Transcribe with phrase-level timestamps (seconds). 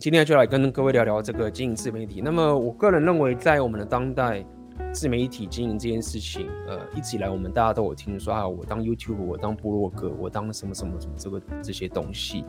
[0.00, 2.20] 今天就来跟各位聊聊这个经营自媒体。
[2.24, 4.46] 那么，我个人认为，在我们的当代，
[4.92, 12.44] 自媒体经营这件事情，呃，一直以来我们大家都有听说啊，我当 YouTube，我当部落格，我当什么什么什么这个这些东西。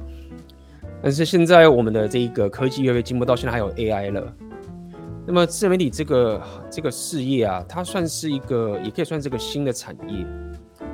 [1.01, 4.31] 但是现在我们的这一个科技越来越进步，到现在还有 AI 了。
[5.25, 10.23] 那么自媒体这个这个事业啊，它算是一个，也可以算是个新的产业。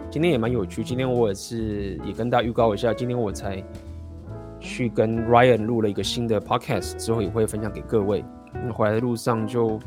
[0.10, 3.62] 今天也蛮有趣，今天我也是也跟大家预告一下，今天我才。
[4.66, 8.26] 去跟 Ryan 录了一个新的 Podcast，之后也会分享给各位。
[8.52, 9.80] 那回来的路上就，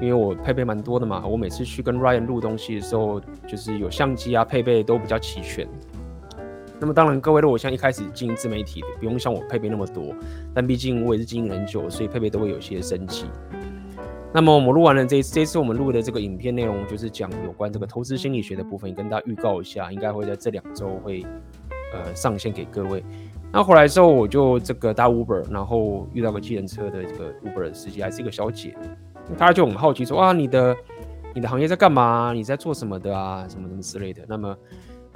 [0.00, 5.68] 因为我配备蛮多的嘛，我每次去跟 Ryan 录东西的时候，就是有相机啊，配备都比较齐全。
[6.80, 10.14] 那么当然，各位如果像一开始经营自媒体，不用像我配备那么多，
[10.54, 13.26] 但毕竟我也是经营很久，所以配备都会有些升级。
[14.34, 21.22] 那么我们录完了这，这次我们录的这个影片内容，就是讲有关这个投资心理学的部分，跟大家预告一下，应该会在这两周会
[21.92, 23.04] 呃上线给各位。
[23.54, 28.74] 那回来之后，我就这个搭 Uber，然后遇到个计程车的这个 Uber 的司机，还是一个小姐，
[29.36, 30.74] 她就很好奇说：“啊，你的
[31.34, 32.32] 你的行业在干嘛？
[32.32, 33.46] 你在做什么的啊？
[33.46, 34.56] 什么什么之类的。”那么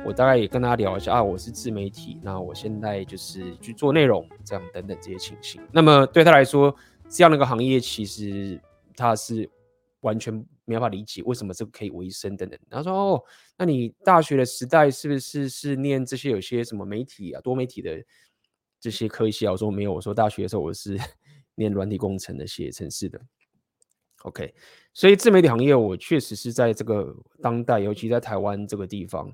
[0.04, 5.58] 我大概也跟她聊一下啊，我是自媒体，那我现在就是去做内容，这样等等这些情形。
[5.72, 6.76] 那么对她来说，
[7.08, 8.60] 这样的一个行业其实
[8.94, 9.48] 她是
[10.00, 10.34] 完全
[10.66, 12.58] 没办法理解为什么这个可以维生等等。
[12.68, 13.22] 她说：“哦，
[13.56, 17.90] 那你大学的时代是不是是念这些有些什么媒体啊，多媒体的？”
[18.86, 19.92] 这些科系啊，我说没有。
[19.92, 20.96] 我说大学的时候我是
[21.56, 23.20] 念软体工程的，写程式的。
[24.22, 24.54] OK，
[24.94, 29.28] 所以自媒体行业我确实是在这个当代，尤其在台湾这个地方，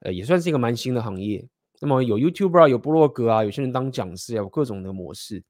[0.00, 1.42] 呃，也算是一个蛮新的行业。
[1.80, 5.42] 那么有 YouTuber 啊，有部落格啊，有些人当讲师啊，有各种的模式。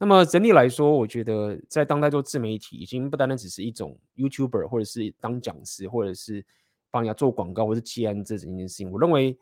[0.00, 6.44] 那么整体来说，我觉得在当代做自媒体，已经不单单只是一种 YouTuber，或者是当讲师，或者是
[6.90, 8.90] 帮人家做广告，或是接案这整件事情。
[8.90, 9.38] 我认为。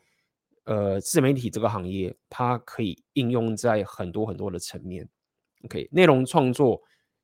[0.71, 5.05] 呃，自媒体这个行业，它可以应用在很多很多的层面。
[5.65, 6.81] OK，内容创作、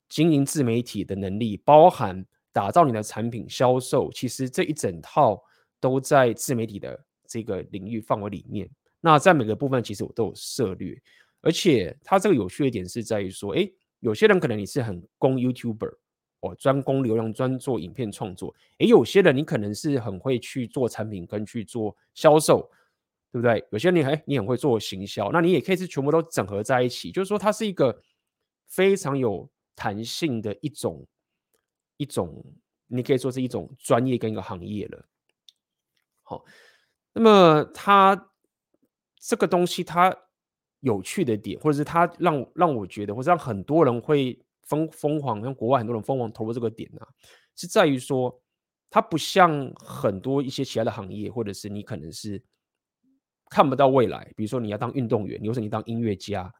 [0.08, 5.40] 经营自媒体的能力，包含打造你的产品、销售，其实这一整套
[5.78, 8.68] 都在自媒体的这个领域范围里面。
[9.00, 11.00] 那在每个部分，其实我都有涉猎。
[11.40, 15.94] 而且，它这个有趣的点是在于说，诶，有些人可能你是很攻 YouTuber，
[16.40, 22.68] 哦，专攻流量、专做影片创作；诶，有些人你可能是很会去做产品跟去做销售。
[23.36, 23.62] 对不对？
[23.70, 28.00] 有些你还你很会做行销，那你也可以是全部都整合在一起，就是说它是一个
[28.66, 31.06] 非常有弹性的一种
[31.98, 32.42] 一种，
[32.86, 35.06] 你可以说是一种专业跟一个行业了。
[36.22, 36.46] 好，
[37.12, 38.30] 那么它
[39.20, 40.16] 这个东西它
[40.80, 47.08] 有趣的点，或者是它让让我觉得，或者让很多人会疯疯狂，像国外很多人疯狂投入这个点呢、啊，
[47.54, 48.40] 是在于说
[48.88, 52.42] 它不像很多一些其他的行业，或者是你可能是。
[53.48, 56.52] 看不到未来，比如说你要当运动员，或者你当音乐家，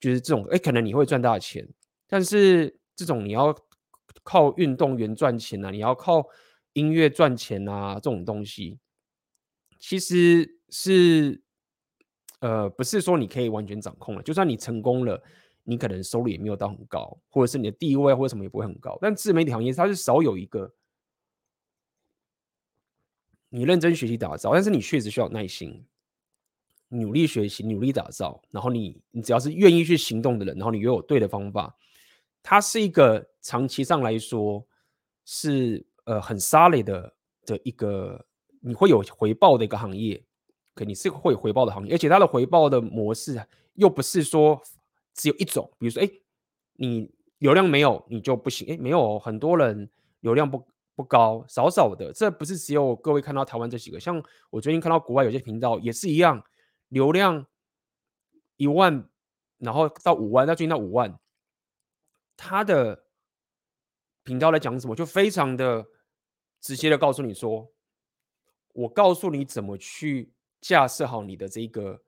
[0.00, 1.66] 就是这种，哎，可能你会赚大钱，
[2.06, 3.56] 但是这种你要
[4.22, 6.26] 靠运动员赚钱啊，你要靠
[6.72, 8.78] 音乐赚钱啊，这种东西，
[9.78, 11.40] 其实是，
[12.40, 15.22] 呃，不是说你可以完全掌控了，就算你成功了，
[15.62, 18.98] 你可能收入也没有到很高，或者是你的地位或者什么也不会很高。
[19.00, 20.74] 但自媒体行业它是少有一个，
[23.48, 25.84] 你认真学习打造，但是你确实需要耐心。
[26.88, 31.76] 努力学习，努力打造，然后你你只要是愿意去行动的人，然后你又有对的方法，
[32.42, 34.64] 它是一个长期上来说
[35.24, 37.14] 是呃很 solid 的
[37.44, 38.24] 的一个
[38.60, 40.22] 你会有回报的一个行业，
[40.74, 44.62] 可你是会有回报的行业，而且它的回报的模式又不是说
[45.12, 46.08] 只有一种，比如说哎
[46.74, 50.64] 你流量没有你就不行，哎没有很多人流量不
[50.94, 56.40] 不高，少少的，这不是只有各位看到台湾这几个，像我最近看到国外有些频道也是一样。
[56.88, 57.46] 流量
[58.56, 59.08] 一万，
[59.58, 61.18] 然后到五万，再最近到五万，
[62.36, 63.06] 他的
[64.22, 65.84] 频道来讲什么，就非常的
[66.60, 67.70] 直接的告诉你说，
[68.72, 72.00] 我告诉你怎么去架设好你的这个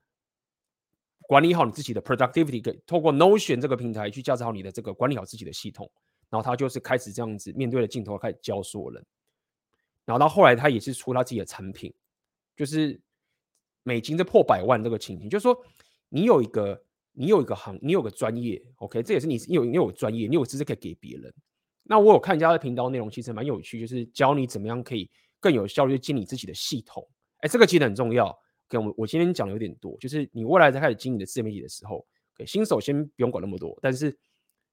[1.22, 5.90] 管理好你自己的 productivity，透过 Notion 这个平台去架设好你的这个管理好自己的系统，
[6.30, 9.04] 然后他就是开始这样子面对着镜头开始教所有人，
[10.04, 11.92] 然后到后来他也是出他自己的产品，
[12.56, 13.00] 就是。
[13.82, 15.58] 美金在破百万这个情形，就是说
[16.08, 16.82] 你有一个，
[17.12, 21.32] 你有一个行，你有个专业，OK，这也是你有你有专业，你有知识可以给别人。
[21.82, 25.10] 那我有看人家的频道内容，其实蛮有趣，就是教你怎么样可以
[25.40, 27.06] 更有效率建立自己的系统。
[27.38, 28.36] 哎，这个其实很重要。
[28.68, 33.74] 给我我今天讲的有点多，就是你未来在开始经营的自媒体的时候，给新手先不用管那么多。
[33.80, 34.14] 但是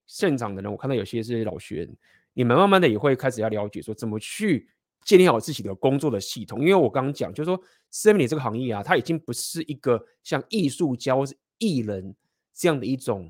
[0.05, 1.97] 现场的人，我看到有些是老学员，
[2.33, 4.67] 你们慢慢的也会开始要了解说怎么去。
[5.05, 7.61] 建立好自己的工作的系统，因为我刚刚讲，就是说，
[7.91, 12.13] 自媒体这个行业啊，它已经不是一个像艺术家或是艺人
[12.53, 13.29] 这样的一种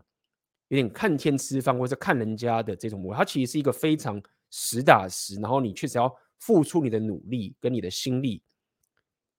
[0.69, 4.19] 有点看天吃饭或者看人家的这种模式，它其实是一个非常
[4.49, 8.41] 实打实，然后你确实要付出你的努力跟你的心力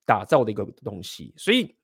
[0.04, 1.32] 打造的一个东西。
[1.38, 1.74] 所以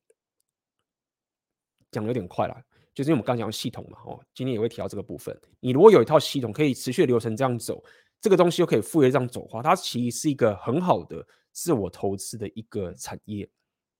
[1.90, 2.62] 讲的有点快了，
[2.94, 5.34] 就是因为我们刚讲系统嘛，哦，今天也会提到这个部分。
[5.60, 7.82] 你如果有一套系统可以持续流程这样走，
[8.22, 11.22] 这个东西又可以复业这样走的话，它其实是一个很好的
[11.52, 13.46] 自我投资的一个产业。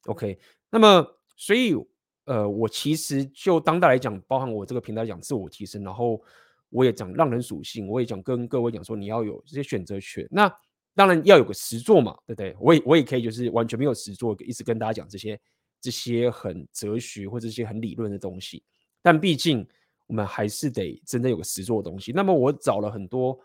[0.06, 0.38] OK，
[0.70, 1.76] 那么所以。
[2.24, 6.22] 呃，我其实就当代来讲，包含我这个平台讲自我提升，然后
[6.69, 10.24] 我也讲让人属性，我也讲跟各位讲说，你要有这些选择权。
[10.30, 10.48] 那
[10.94, 12.56] 当然要有个实作嘛，对不对？
[12.60, 15.38] 我也我也可以就是完全没有实作，一直跟大家讲这些
[15.80, 18.62] 这些很哲学或者这些很理论的东西。
[19.02, 19.66] 但毕竟
[20.06, 22.12] 我们还是得真的有个实作的东西。
[22.12, 23.36] 那么我找了很多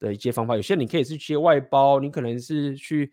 [0.00, 3.12] 的一些方法，有些你可以是接外包，你可能是去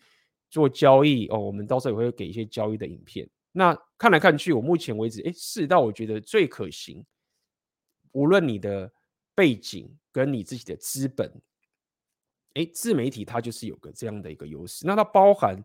[0.49, 1.39] 做交易哦。
[1.39, 3.29] 我们到时候也会给一些交易的影片。
[3.51, 7.05] 那看来看去，我目前为止，哎，试到我觉得最可行。
[8.13, 8.91] 无论你的
[9.33, 11.31] 背景跟你自己的资本，
[12.53, 14.85] 哎，自媒体它就是有个这样的一个优势。
[14.85, 15.61] 那它包含，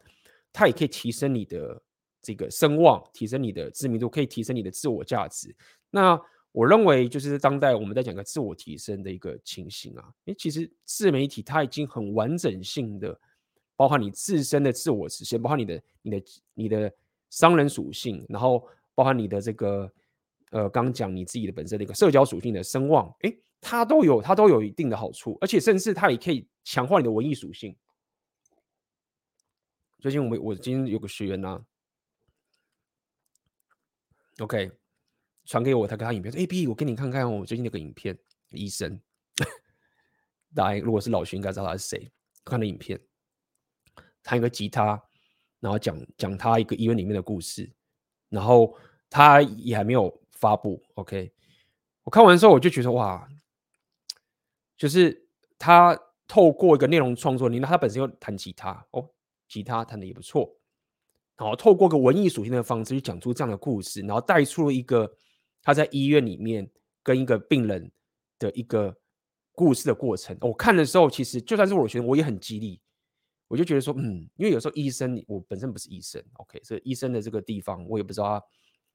[0.53, 1.83] 它也可以提升你的
[2.23, 5.55] 这个声望，提升你的知名度，可以提升你的自我价值。
[5.91, 6.21] 那
[6.56, 13.20] 我认为，就是当代我们在讲个自我提升的一个情形啊，哎，其实自媒体它已经很完整性的，
[13.76, 16.25] 包含你自身的自我实现，包含你的、你的、
[16.55, 16.93] 你的。
[17.29, 18.64] 商人属性，然后
[18.94, 19.93] 包含你的这个，
[20.53, 27.76] 呃，刚讲你自己的本身的一个社交属性的声望，诶，它都有，它都有一定的好处，而且甚至它也可以强化你的文艺属性。
[29.99, 31.67] 最近我们我今天有个学员呢、
[34.38, 34.70] ，OK，
[35.46, 38.19] 传给我他跟他影片说，哎，B，我给你看看我最近那个影片，
[38.50, 39.00] 医生，
[40.54, 42.10] 大家如果是老徐应该知道他是谁，
[42.44, 43.00] 看的影片，
[44.22, 45.02] 弹一个吉他。
[45.58, 47.72] 然后讲讲他一个医院里面的故事，
[48.28, 48.76] 然后
[49.08, 50.81] 他也还没有发布。
[50.94, 51.32] OK，
[52.04, 53.26] 我看完之后我就觉得哇，
[54.76, 55.26] 就是
[55.58, 55.98] 他
[56.28, 59.10] 透过一个内容创作，你那他本身又弹吉他哦，
[59.48, 60.56] 吉他弹的也不错，
[61.37, 65.10] 然后透过个文艺属性的方式去讲出这样的故事，然后带出了一个
[65.67, 66.71] 他在医院里面
[67.03, 67.91] 跟一个病人
[68.39, 68.97] 的一个
[69.51, 70.39] 故事的过程。
[70.41, 72.81] 我看的时候，其实就算是我的学生，我也很激励。
[73.49, 78.47] 我就觉得说，嗯，因为有时候医生，我本身不是医生，OK，所以医生的这个地方，我也不知道他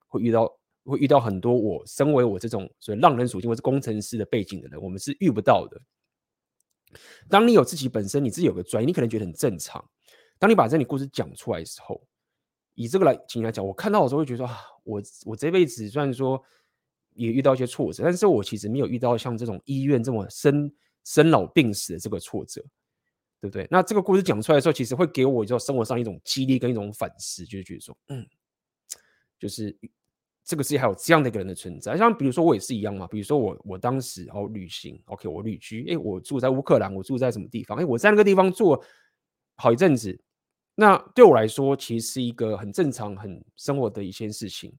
[0.07, 0.47] 会遇到，
[0.85, 5.81] 会遇到很多我身为我这种所谓浪人属性或是工程师的背景的人，我们是遇不到的。
[7.29, 9.83] 当你有自己本身，你自己有个专业，你可能觉得很正常。
[10.39, 12.01] 当你把这个故事讲出来的时候，
[12.75, 16.41] 以这个来情来讲，我看到的时候会觉得说，啊，我我这辈子虽然说
[17.25, 20.71] 也遇到一些挫折，但是我其实没有遇到像这种医院这么生
[21.03, 22.63] 生老病死的这个挫折。
[23.41, 23.67] 对不对？
[23.71, 28.23] 那这个故事讲出来的时候，其实会给我就生活上一种激励跟一种反思，就是觉得说，嗯，
[29.39, 29.75] 就是
[30.45, 31.97] 这个世界还有这样的一个人的存在。
[31.97, 37.79] 像比如说我也是一样嘛，比如说我我当时哦旅行，OK，我旅居，哎，我住在乌克兰，我住在什么地方？
[37.79, 38.79] 哎，我在那个地方住
[39.55, 40.21] 好一阵子。
[40.75, 44.71] 那对我来说，其实是一个很正常、很生活的一件事情。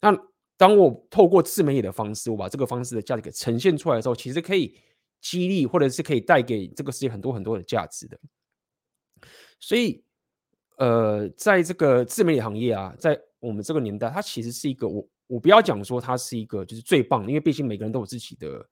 [0.00, 0.10] 那
[0.58, 4.76] 当我透过自媒体的方式，我把这个方式的价值给呈现出来的时候，其实可以。
[5.20, 8.16] 激励，或者是可以带给这个世界很多很多的价值的，
[9.58, 10.00] 所以，
[10.76, 18.64] 呃，在这个自媒体行业啊，在我们这个年代，它其实是一个我我不要讲说它是一个就是最棒，因为毕竟每个人都有自己的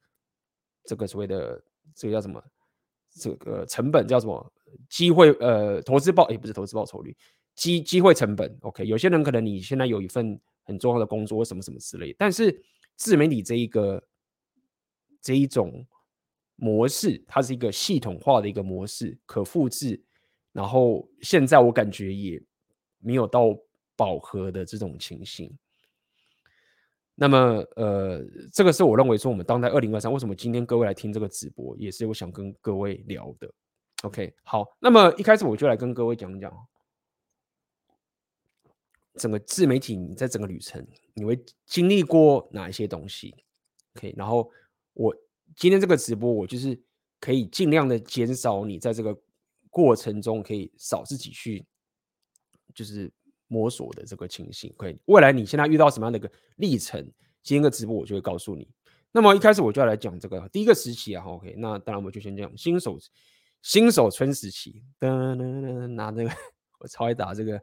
[0.84, 1.60] 这个所谓的
[1.96, 2.40] 这个叫什么？
[3.20, 4.52] 这个成本叫什么？
[4.88, 7.16] 机会呃投资报也不是投资报酬率
[7.56, 8.56] 机机会成本。
[8.60, 12.62] OK，有些人可能你现在有一份很重要的工作什么什么之类，但是
[12.96, 14.02] 自媒体这一个
[15.22, 15.86] 这一种。
[16.58, 20.02] 模式，它是一个系统化的一个模式，可复制。
[20.52, 22.42] 然后现在我感觉也
[22.98, 23.54] 没有到
[23.94, 25.54] 饱和的这种情形。
[27.14, 27.38] 那么，
[27.76, 33.52] 呃，这个是我认为说我们当代二零二三为什么今天各位来听这个直播，也是我想跟各位聊的。
[34.04, 36.50] OK，好，那么一开始我就来跟各位讲讲
[39.16, 43.34] 整个自媒体，你在整个旅程你会经历过哪一些东西
[43.96, 44.50] ？OK，然后
[44.92, 45.14] 我。
[45.54, 46.78] 今天这个直播，我就是
[47.18, 49.16] 可以尽量的减少你在这个
[49.70, 51.64] 过程中可以少自己去
[52.74, 53.10] 就是
[53.46, 54.70] 摸索的这个情形。
[54.76, 57.00] OK，未来你现在遇到什么样的一个历程，
[57.42, 58.68] 今天的直播我就会告诉你。
[59.12, 62.98] 那么一开始我就要来讲这个第一个时期啊，OK，那当然我们就先讲新手
[63.62, 64.82] 新手村时期。
[65.00, 66.30] 噔噔噔，拿这个
[66.80, 67.62] 我超爱打这个，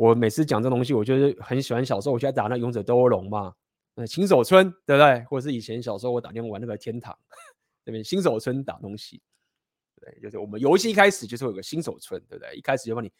[0.00, 3.52] 我每次讲这东西，我就是很喜欢小时候我就在打那勇者斗恶龙嘛。
[3.94, 5.22] 那新手村对不对？
[5.24, 7.14] 或者是以前小时候我打电话玩那个天堂，
[7.84, 8.02] 对不对？
[8.02, 9.20] 新手村打东西，
[10.00, 12.54] 对，就是我们游戏一开始就是有个新手村，对不对？
[12.54, 13.12] 一开始就帮你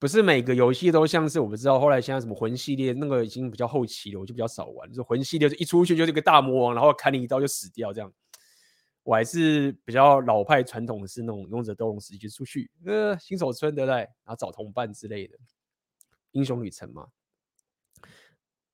[0.00, 4.88] 不是每个游戏都像是我不知道，后来现在什么魂系列那个已经比较后期了，我就比较少玩。
[4.88, 8.12] 就是魂系列就一出去就是一个大魔王，然后砍你一刀就死掉这样。
[9.04, 13.98] 我还是比较老派传统是那种勇者斗龙时期出去，呃，新手村对不对？
[13.98, 15.38] 然后找同伴之类的
[16.36, 17.08] 英雄旅程嘛。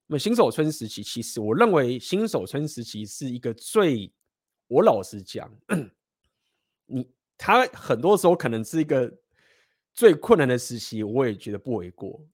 [0.06, 4.12] 那么新手村时期，其实我认为新手村时期是一个最，
[4.66, 5.50] 我老实讲，
[6.86, 9.18] 你他很多时候可能是一个。
[9.94, 12.26] 最困难的时期，我也觉得不为过，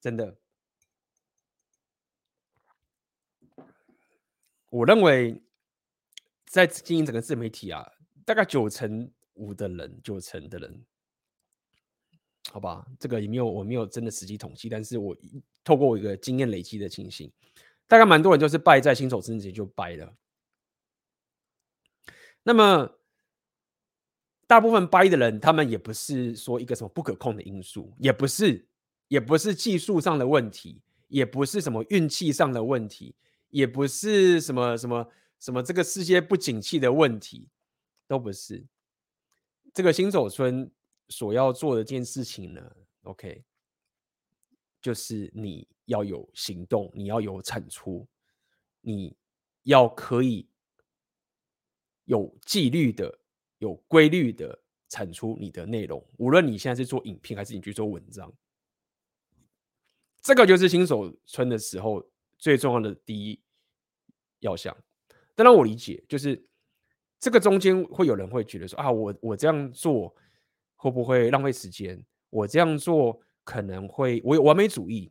[0.00, 0.38] 真的。
[4.70, 5.42] 我认为
[6.46, 7.84] 在经营整个自媒体啊，
[8.24, 10.86] 大概九成五的人，九成的人，
[12.50, 15.16] 好吧，这个也没有，我没有真的实际统计，但是我
[15.62, 17.30] 透过我一个经验累积的情形，
[17.86, 20.14] 大概蛮多人就是败在新手村时期就败了。
[22.42, 22.98] 那么。
[24.46, 28.68] 大部分掰的人，他们也不是说一个什么不可控的因素，也不是，
[29.08, 33.16] 也不是技术上的问题，也不是什么运气上的问题，
[33.48, 35.08] 也不是什么什么
[35.40, 37.48] 什么这个世界不景气的问题，
[38.06, 38.62] 都不是。
[39.72, 40.70] 这个新手村
[41.08, 43.44] 所要做的一件事情呢，OK，
[44.80, 48.06] 就是你要有行动，你要有产出，
[48.80, 49.16] 你
[49.62, 50.48] 要可以
[52.04, 53.20] 有纪律的。
[53.58, 58.30] 有规律的产出你的内容，无论你现在是做影片还是你去做文章，
[60.20, 62.04] 这个就是新手村的时候
[62.36, 63.40] 最重要的第一
[64.40, 64.76] 要项。
[65.34, 66.46] 当然我理解，就是
[67.18, 70.14] 这个中间会有人会觉得说啊，我我这样做
[70.84, 72.04] 会不会浪费时间？
[72.28, 75.10] 我这样做可能会我有完美主义，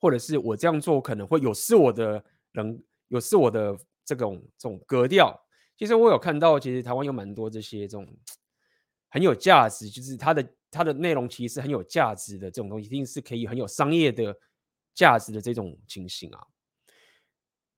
[0.00, 5.40] 或者是我这样做可能会有失我的人，有失我的这种这种格调。
[5.76, 8.04] 其实我有看到，其实台湾有蛮多这些这种
[9.08, 14.36] 很有价值，就是它的它的内容其实很有价值的这种东西，一定是可以很有商业的
[14.96, 16.44] 价值的这种情形啊。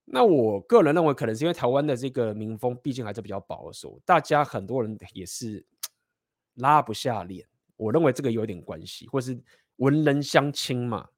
[0.06, 5.62] 那我个人认为，可能是因为台湾的这个民风毕竟还是比较保守，大家很多人也是
[6.58, 7.46] 拉不下脸。
[7.76, 9.38] 我认为这个有点关系，或是
[9.76, 11.08] 文人相轻嘛。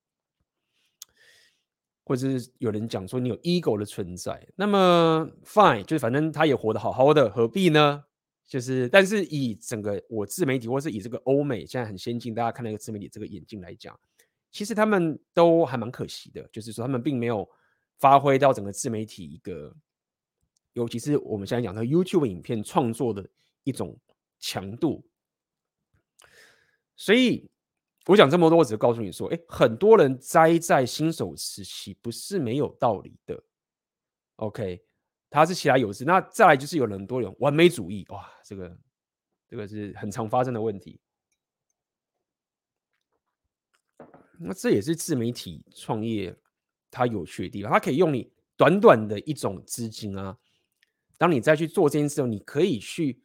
[2.03, 8.03] 或者是有人讲说你有 ego 的存在，那么 fine，就是反正他也活得好好的，何必呢？
[8.49, 13.97] 就是，但是以整个我自媒体，或是以这个欧美现在很先进，大家看那个自媒体这个眼镜来讲，
[14.51, 17.49] 其实他们都还蛮可惜的，就是说他们并没有
[17.99, 19.73] 发挥到整个自媒体一个，
[20.73, 23.25] 尤其是我们现在讲的 YouTube 影片创作的
[23.63, 23.97] 一种
[24.41, 25.09] 强度，
[27.01, 27.49] 所以。
[28.07, 33.41] 我讲这么多，我只是告诉你说，哎，很多人栽在新手时期不是没有道理的。
[34.37, 34.83] OK，
[35.29, 36.05] 他是其来有自。
[36.05, 38.77] 那再来就是有很多人完美主义，哇，这个
[39.47, 40.99] 这个是很常发生的问题。
[44.39, 46.35] 那这也是自媒体创业
[46.91, 50.37] 它有趣的地方，它可以用你短短的一种资金啊，
[51.17, 53.23] 当你再去做这件事，你可以去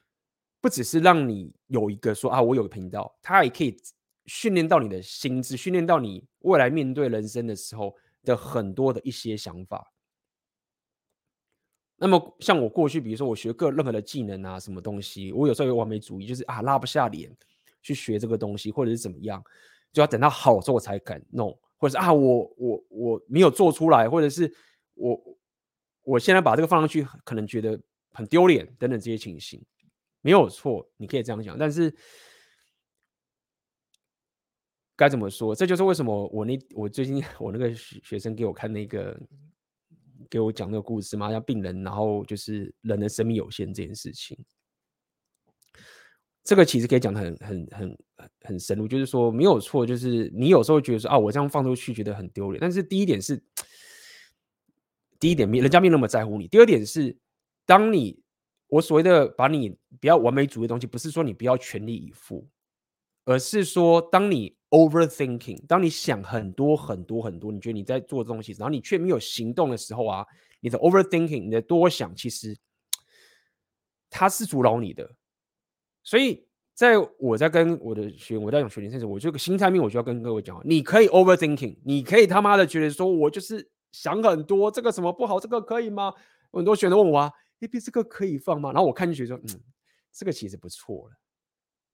[0.65, 3.77] 不只是让你有一个说啊，我有个频道，它也可以。
[4.25, 9.93] 训练到你的心智，训练到你未来面对人生的时候的很多的一些想法。
[11.97, 17.31] 那么，像我过去，比如说我学个任何的技能啊，什么东西，我有时候有完美主义，就是啊拉不下脸
[17.83, 19.43] 去学这个东西，或者是怎么样，
[19.93, 24.51] 就要等到好之后才敢弄，或者是啊我我我没有做出来，或者是
[24.95, 25.37] 我
[26.01, 27.79] 我现在把这个放上去，可能觉得
[28.11, 29.63] 很丢脸等等这些情形，
[30.25, 31.95] 没有错，你可以这样讲，但是。
[34.97, 35.53] 该怎么说？
[35.53, 39.19] 这就是为什么我那我最近我那个学生给我看那个
[40.29, 44.37] 给我讲那个故事嘛，像病人，然后就是人的生命有限这件事情。
[46.45, 47.97] 这个其实可以讲得很很很
[48.43, 52.61] 很深入，就是说没有错，就是你有时候觉得说啊，我这样放出去觉得很丢脸。
[52.61, 53.43] 但是第一点是，
[55.19, 56.47] 第一点人家没那么在乎你。
[56.47, 57.17] 第二点是，
[57.65, 58.23] 当你
[58.67, 59.69] 我所谓的把你
[59.99, 62.47] 比较完美主义的东西，不是说你不要全力以赴，
[63.25, 64.55] 而是说当你。
[64.71, 70.25] Overthinking，当你想很多很多很多，你觉得你在做东西，然后你却没有行动的时候啊，
[70.59, 72.57] 你的 overthinking，你的多想，其实
[74.09, 75.09] 它是阻挠你的。
[76.03, 86.13] 所以，在我在跟我的学员，我在讲学员，甚至我这个心态面，我就要跟各位讲，你可以 overthinking，你可以他妈的觉得说我就是想很多，这个什么不好，这个可以吗？
[86.51, 88.71] 很多学员问我啊，A B，这个可以放吗？
[88.71, 89.61] 然后我看就觉得说，嗯，
[90.11, 91.15] 这个其实不错了，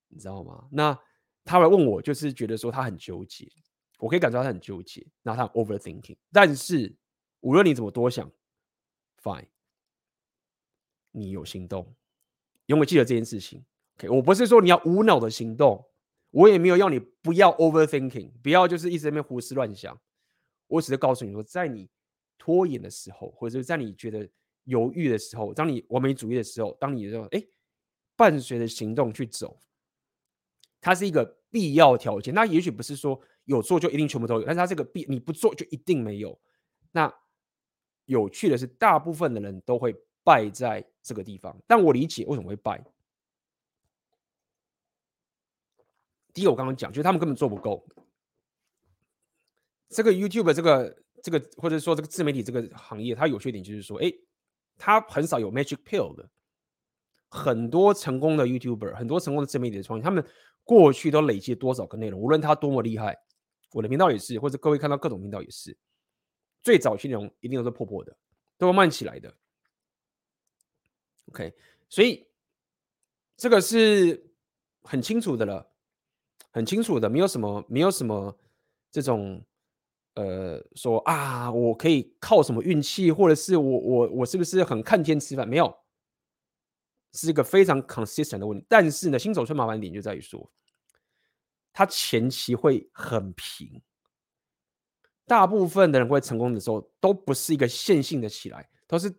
[0.07, 0.67] 你知道吗？
[0.71, 0.97] 那。
[1.43, 3.51] 他来问我，就是觉得说他很纠结，
[3.97, 6.15] 我可以感觉到他很纠结，然后他 overthinking。
[6.31, 6.95] 但是
[7.39, 8.31] 无论你怎么多想
[9.23, 9.47] ，fine，
[11.09, 11.95] 你有行动，
[12.67, 13.65] 永远记得这件事情。
[13.97, 15.83] OK，我不是说你要无脑的行动，
[16.29, 19.99] 我也没有要你不要 overthinking，不要就是一直在那胡思乱想。
[20.67, 21.89] 我只是告诉你说，在你
[22.37, 24.29] 拖延的时候，或者是在你觉得
[24.71, 27.43] 犹豫的时候，当你完美主义的时候，当你说哎，
[28.15, 29.59] 伴随着行动去走，
[30.79, 32.33] 它是一个必要条件。
[32.33, 36.39] 那也许不是说有做就一定全部都有，但是它这个必你不做就一定没有。
[36.91, 37.13] 那
[38.05, 41.55] 有趣的是，大部分的人都会败在这个地方。
[41.67, 42.83] 但我理解为什么会败。
[46.33, 47.85] 第一个，我刚刚讲，就是他们根本做不够。
[49.89, 54.09] 这个 YouTube 这个这个，或者说这个自媒体这个行业，它有缺点就是说，哎，
[54.81, 56.27] 他很少有 Magic Pill 的。
[57.29, 60.25] 很多成功的 YouTuber，很多成功的自媒体的创业，他们
[60.63, 63.15] 过去都累积多少个内容，无论他多么厉害，
[63.71, 65.77] 我的频道也是，或者各位看到各种频道也是。
[66.63, 68.17] 最早期内容一定都是破破的，
[68.57, 69.33] 都慢慢起来的。
[71.29, 71.53] OK，
[71.87, 72.27] 所以
[73.37, 74.29] 这个是
[74.81, 75.71] 很清楚的了，
[76.51, 78.37] 很清楚的，没有什么，没有什么
[78.91, 79.41] 这种
[80.15, 85.47] 呃说啊，我可以靠什么运气，或者是我我我是不是很看天吃饭？
[85.47, 85.73] 没有，
[87.13, 88.65] 是一个非常 consistent 的问题。
[88.67, 90.51] 但是呢，新手村麻烦点就在于说，
[91.71, 93.81] 他前期会很平。
[95.25, 99.13] 大部分的人会成功的时候，都不是一个线性的起来，都是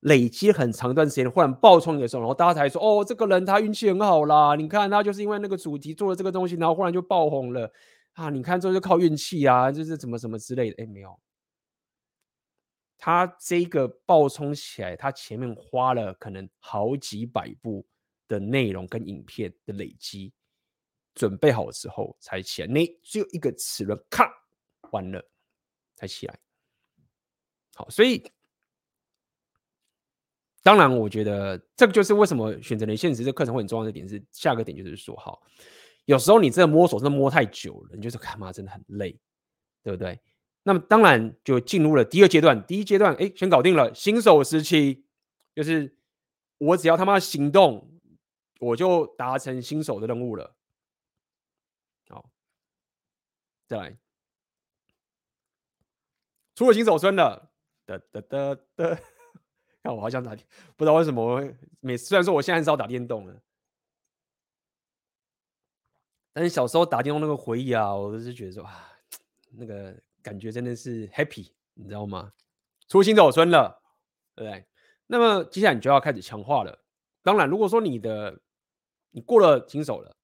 [0.00, 7.70] 累积很长一段时间，忽然爆冲的时候，然后大家才说：“哦，这个人他运气很好啦，你看他就是因为那个主题做了这个东西，然后忽然就爆红了
[8.16, 8.28] 啊！
[8.28, 11.18] 你看这就靠运气啊，就是怎么怎么之类的。”哎，没有，
[12.98, 17.86] 他这个爆冲起来，他前面花了可能好几百部
[18.28, 20.34] 的内容跟影片的累积，
[21.14, 24.30] 准备好之后才起来，那只有一个齿轮，咔。
[24.92, 25.20] 完了
[25.96, 26.38] 才起来，
[27.74, 28.22] 好，所以
[30.62, 35.42] 当然，我觉得这个就是为什么选择连现实这课程会很重要的点是，下个点就是说，好，
[36.06, 39.16] 有时候你真的摸索，真的摸太久了，你就是干嘛真的很累，
[39.82, 40.18] 对不对？
[40.62, 45.04] 那么当然就进入了第二阶段，第一阶段，哎，先搞定了新手时期，
[45.54, 45.96] 就是
[46.58, 47.88] 我只要他妈行动，
[48.58, 50.56] 我就达成新手的任务了。
[52.08, 52.30] 好，
[53.68, 53.96] 再来。
[56.54, 57.52] 出了新手村了，
[57.84, 59.00] 哒哒哒哒，
[59.84, 60.34] 看我好像打，
[60.76, 63.42] 不知道为什么每虽然说我现在很少打电动了，
[66.36, 68.92] 但是小时候打电动那个回忆啊，我都是觉得说啊，
[69.52, 72.30] 那个感觉真的是 happy，你知道吗？
[72.88, 73.82] 出新手村了，
[74.34, 74.66] 对不对？
[75.06, 76.78] 那么接下来你就要开始强化了。
[77.22, 78.38] 当然，如果说你的
[79.12, 80.14] 你过了新手了，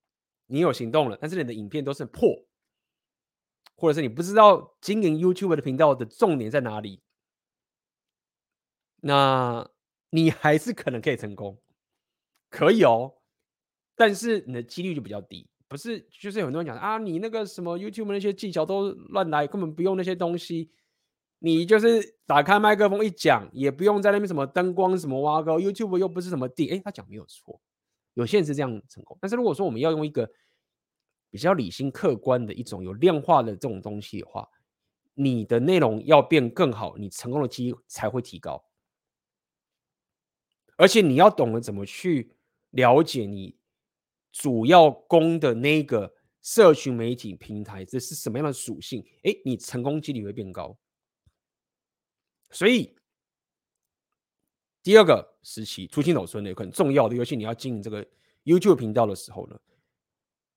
[0.45, 2.29] 你有行动了，但是你的影片都是破。
[3.75, 7.01] 或者是你不知道经营 YouTube 的频道的重点在哪里，
[9.01, 9.67] 那
[10.11, 11.59] 你还是可能可以成功，
[12.51, 13.15] 可以哦，
[13.97, 15.49] 但是你的几率就比较低。
[15.73, 20.71] 不是，就是很多人讲啊，你那个什么 YouTube 那些技巧都乱来，根本不用那些东西，
[21.39, 27.59] 你就是打开麦克风一讲，也不用在那边什么灯光什么挖沟，YouTube 又不是什么地，哎，他讲没有错，
[28.13, 29.17] 有些人是这样成功。
[29.19, 30.31] 但是如果说我们要用一个
[31.31, 34.47] 比较理性、客观的一种有量化的这种东西的话，
[35.15, 38.63] 你的内容要变更好，你成功的机才会提高。
[40.77, 42.35] 而且你要懂得怎么去
[42.71, 43.57] 了解你
[44.33, 49.07] 主要攻的那个社群媒体平台，这是什么样的属性？
[49.23, 50.77] 哎，你成功几率会变高。
[52.51, 52.97] 所以
[54.83, 58.05] 第二个时期出新手村的很重要的，尤其你要经营这个
[58.45, 59.61] YouTube 频道的时候呢。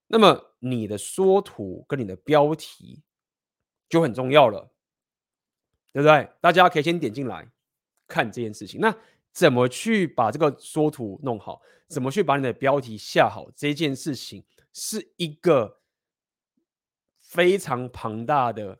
[0.07, 3.01] 那么你的缩图跟你的标题
[3.89, 4.71] 就很重要了，
[5.91, 6.29] 对不对？
[6.39, 7.51] 大家可以先点进来
[8.07, 8.79] 看这件事情。
[8.79, 8.95] 那
[9.35, 11.61] 怎么去把这个缩图弄好？
[11.89, 13.51] 怎么去把你的标题下好？
[13.55, 14.43] 这件事情
[14.73, 15.81] 是一个
[17.21, 18.79] 非常庞大的。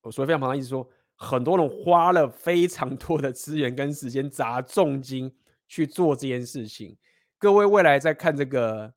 [0.00, 5.36] 我说非常庞大，意思说很多人花了非常多的资源跟时间，砸重金
[5.66, 6.96] 去做这件事情。
[7.36, 8.94] 各位未来在看这个。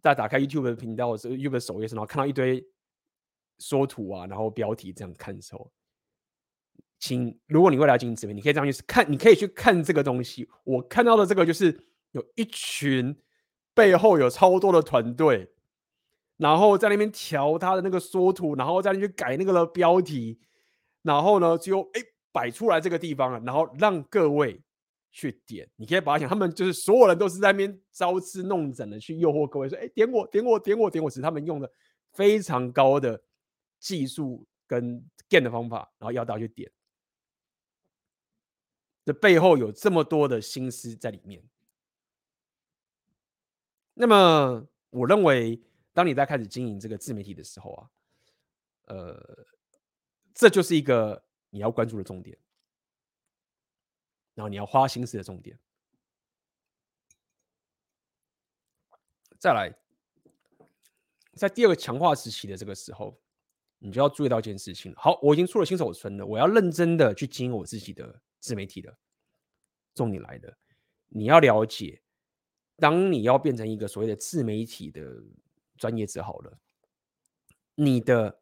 [0.00, 2.66] 在打开 YouTube 的频道或者 YouTube 首页时，然后看到一堆
[3.58, 5.70] 缩图啊，然后标题这样看的时候，
[7.02, 10.48] 请如果你未来进行直播，你可以这样去看，你可以去看这个东西。
[10.62, 11.76] 我看到的这个就是
[12.12, 13.16] 有一群
[13.74, 15.50] 背后有超多的团队，
[16.36, 20.38] 然后在那边调他的那个缩图，然后在那边改那个的标题，
[21.02, 24.62] 然后呢就哎摆出来这个地方了，然后让各位。
[25.14, 31.70] 去点，你可以把它想，他们就是所有人都是在那边招之弄整的去诱惑各位说，哎，点我，点我，点我，点我，是他们用的
[32.14, 33.22] 非常高的
[33.78, 36.72] 技术跟 gain 的方法，然后要大家去点。
[39.04, 41.42] 这背后有这么多的心思在里面，
[43.94, 45.60] 那么，我认为，
[45.92, 47.90] 当你在开始经营这个自媒体的时候啊，
[48.84, 49.46] 呃，
[50.32, 52.38] 这就是一个你要关注的重点，
[54.34, 55.58] 然后你要花心思的重点。
[59.38, 59.74] 再来，
[61.34, 63.20] 在第二个强化时期的这个时候，
[63.78, 64.94] 你就要注意到一件事情。
[64.96, 68.94] 好，我已经出了新手村了，我要认真的去经营我自己的自媒体的。
[69.94, 70.56] 重点来了，
[71.08, 72.02] 你要了解，
[72.76, 75.22] 当你要变成一个所谓的自媒体的
[75.76, 76.58] 专业者好了，
[77.74, 78.40] 你的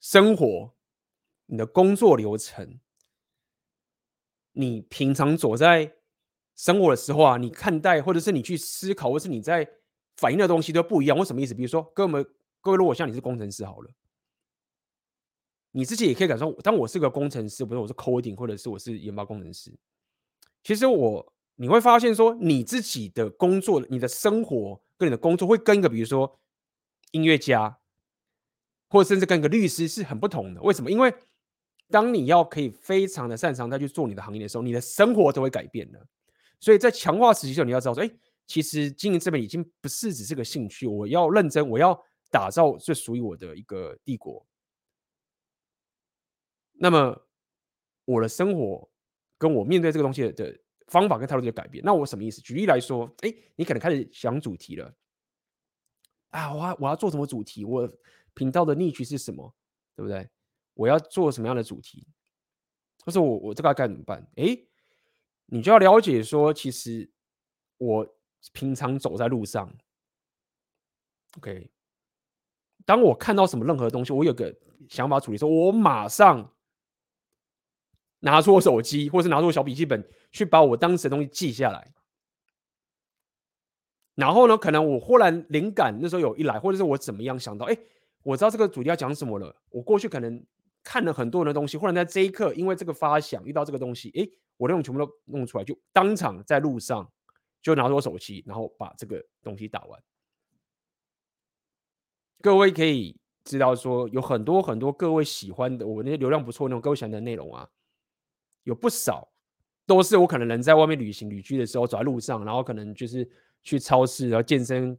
[0.00, 0.76] 生活、
[1.46, 2.78] 你的工作流程，
[4.52, 5.96] 你平常走在
[6.54, 9.66] 生活的时候啊，你看待或者是你去思考，或是你在
[10.18, 11.16] 反映的东西都不一样。
[11.16, 11.54] 我什么意思？
[11.54, 12.22] 比如说，各位
[12.60, 13.90] 各位，如果像你是工程师好了，
[15.76, 19.70] 你自己也可以感受，当我是个工程师，不是我是 coding，或者是我是研发工程师。
[20.64, 26.40] 其实我你会发现说，你自己的工作、你的生活跟你的工作会跟一个，比如说
[27.10, 27.76] 音乐家，
[28.88, 30.62] 或者甚至跟一个律师是很不同的。
[30.62, 30.90] 为什么？
[30.90, 31.12] 因为
[31.90, 36.06] 当你要可以非常的擅长再去做你的行业的时候，你的生活都会改变的。
[36.58, 38.10] 所以在强化时期的时候，你要知道说，哎，
[38.46, 44.42] 其实经营这边已经不是只是个兴趣，我要认真，我要打造最属于我的一个帝国。
[46.78, 47.26] 那么
[48.04, 48.88] 我的生活。
[49.38, 51.84] 跟我面对这个东西的方法跟态度就改变。
[51.84, 52.40] 那我什么意思？
[52.40, 54.90] 举例来说，哎，你可能开始想主题了
[56.30, 57.62] 啊，我要我要做什么主题？
[57.62, 57.86] 我
[58.32, 59.54] 频道的 niche 是什么？
[59.94, 60.26] 对不对？
[60.72, 62.08] 我要做什么样的主题？
[63.04, 64.26] 或者我我这个该怎么办？
[64.36, 64.58] 哎，
[65.44, 67.12] 你就要了解说，其实
[67.76, 68.16] 我
[68.54, 69.70] 平常走在路上
[71.36, 71.70] ，OK，
[72.86, 74.58] 当我看到什么任何东西，我有个
[74.88, 76.50] 想法处理说，我马上。
[78.20, 81.92] 拿出我手机，或是拿出我小笔记本，去把我当时的东西记下来。
[84.14, 87.76] 然后呢，可能我忽然灵感那时候有一来，或者是我怎么样想到，哎，
[88.22, 89.54] 我知道这个主题要讲什么了。
[89.68, 90.42] 我过去可能
[90.82, 94.26] 看了很多人的东西，忽然在这一刻，因为这个发想遇到这个东西，哎，
[94.56, 97.06] 我那种全部都弄出来，就当场在路上
[97.60, 100.02] 就拿出我手机，然后把这个东西打完。
[102.40, 107.68] 各位可以知道说，有很多很多各位喜欢的，我那些流量不错那种各位喜欢的内容啊。
[108.66, 109.26] 有不少
[109.86, 113.28] 都是我可能人在外面旅行旅居的时候走在路上，然后可能就是
[113.62, 114.98] 去超市，然后健身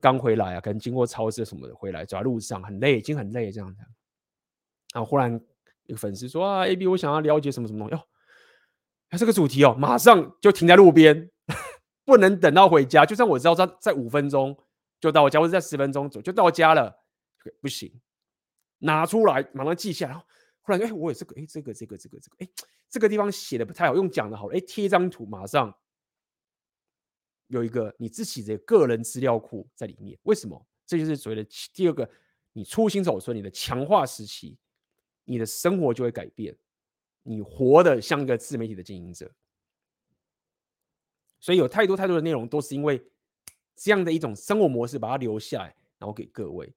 [0.00, 3.80] 刚回来啊，可能经过超市什么的回来走在路上很累，已经很累这样子。
[4.94, 5.40] 然后忽然
[5.86, 8.06] 有粉丝说啊，AB 我想要了解什么什么东西哦，
[9.08, 11.28] 还是个主题哦，马上就停在路边，
[12.06, 13.04] 不能等到回家。
[13.04, 14.56] 就算我知道在在五分钟
[15.00, 16.96] 就到我家，或者在十分钟走就到家了，
[17.60, 17.92] 不行，
[18.78, 20.24] 拿出来马上记下来。
[20.70, 22.48] 忽然哎，我有这个哎，这个这个这个这个哎。
[22.88, 25.72] 这个地方写的不太好，用讲的好，哎，贴一张图，马上
[27.46, 30.18] 有一个你自己的个人资料库在里面。
[30.24, 30.66] 为什么？
[30.86, 32.10] 这就是所谓的第二个，
[32.52, 34.58] 你初心手村，你的强化时期，
[35.24, 36.56] 你的生活就会改变，
[37.22, 39.30] 你活得像一个自媒体的经营者。
[41.38, 43.00] 所以有太多太多的内容都是因为
[43.76, 46.74] 这样的一种生活模式，把它留下来，然后给各位，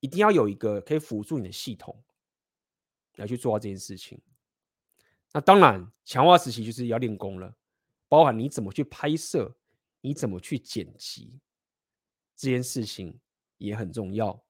[0.00, 2.02] 一定要有一个可以辅助你的系统
[3.16, 4.20] 来去做这件事情。
[5.32, 7.56] 那当然，强化时期就是要练功了，
[8.08, 9.56] 包含你怎么去拍摄，
[10.00, 11.40] 你怎么去剪辑，
[12.36, 13.18] 这件事情
[13.56, 14.44] 也很重要。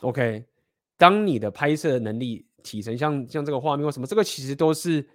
[0.00, 0.44] OK，
[0.96, 5.08] 当你的拍摄能力提升，像像这个画面或什么，这个其实都是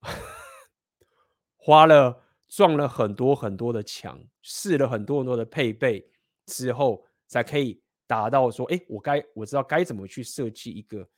[1.56, 6.10] 花了撞了很多很多的墙，试了很多很多的配备
[6.46, 11.08] 之后，才可以达到说，哎，我该我知道该怎么去设计一个。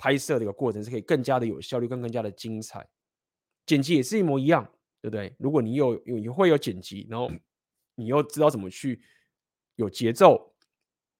[0.00, 2.88] 拍摄的一个过程是可以更加的有效率，更更加的精彩。
[3.66, 4.62] 剪辑也是一模一样，
[5.02, 5.34] 对不对？
[5.40, 7.28] 如果你有有你会有剪辑，然后
[7.96, 9.02] 你又知道怎么去
[9.74, 10.54] 有节奏，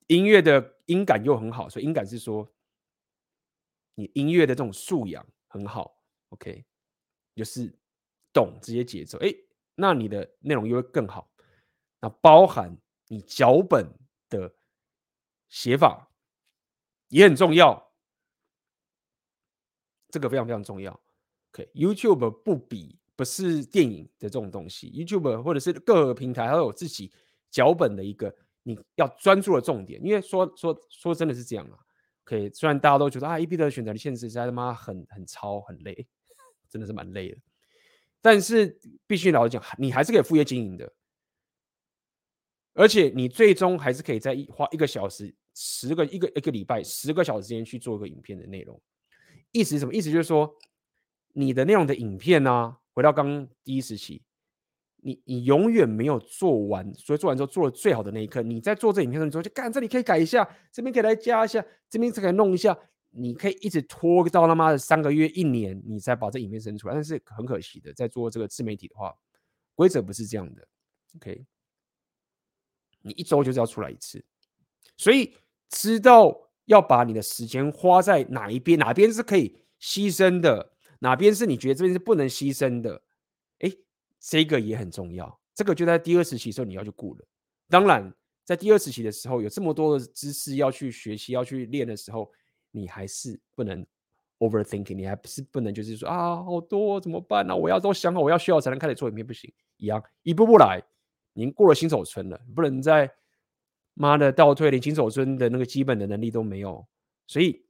[0.07, 2.49] 音乐的音感又很好，所以音感是说
[3.97, 6.01] 你音乐的这种素养很好。
[6.29, 6.65] OK，
[7.35, 7.77] 就是
[8.33, 9.35] 懂这些节奏，哎，
[9.75, 11.29] 那你的内容又会更好。
[12.01, 12.73] 那包含
[13.09, 13.93] 你脚本
[14.29, 14.55] 的
[15.49, 16.11] 写法
[17.09, 17.93] 也很重要。
[20.11, 20.99] 这个非常非常重要。
[21.53, 27.13] OK，YouTube 不比不是电影的这种东西，YouTube 或者是各个平台，它有自己
[27.51, 30.03] 脚本的一个你要专注的重点。
[30.03, 31.79] 因为说说说真的是这样啊。
[32.25, 36.07] OK，虽然大家都觉得啊，AB 的选择的限制实在他妈很很超很累，
[36.69, 37.39] 真的是蛮累的。
[38.21, 40.93] 但是必须老实讲，你还是可以副业经营的，
[42.79, 48.81] 而且你最终还是可以在一花一个小时、十个一个一个礼拜、十个小时时间去做一个影片的内容。
[49.51, 49.93] 意思是什么？
[49.93, 50.55] 意思就是说，
[51.33, 54.23] 你的内容的影片呢、回到刚第一时期，
[54.99, 62.79] 你你永远没有做完，所以做完之后做了最好的那一刻，你在做这影片的时候就干，这里可以改一下，这边可以来加一下，这边可以弄一下，
[63.11, 66.95] 你可以一直拖到他妈的三个月、一年，你才把这影片生出来。
[66.95, 69.13] 但是很可惜的，在做这个自媒体的话，
[69.75, 70.69] 规则不是这样的。
[71.17, 71.45] OK，
[73.03, 74.25] 你一周就是要出来一次，
[74.97, 75.35] 所以
[75.69, 83.03] 知道要把你的时间花在哪一边，哪边是可以牺牲的，哪边是你觉得这边是不能牺牲的。
[84.21, 87.25] 这个也很重要，这个就在第二时期的时候你要去顾了。
[87.69, 88.13] 当然，
[88.45, 92.29] 在第二时期的时候，有这么多的知识要去学习、要去练的时候，
[92.73, 93.87] 你还是不能
[94.41, 100.83] overthinking，你还是不能就是说啊，好多怎么办呢、我要都想好，我要需要才能开始做影片，不行，一样一步步来。
[101.39, 103.09] 已经过了新手村了，不能再
[103.95, 106.85] 妈的倒退，连新手村的那个基本的能力都没有。
[107.29, 107.65] 所以，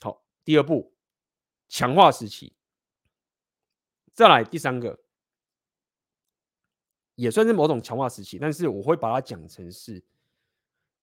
[0.00, 0.90] 好，第二步，
[1.68, 2.54] 强化时期，
[4.14, 4.98] 再来第三个。
[7.14, 10.02] 也算是某种强化时期，但是我会把它讲成是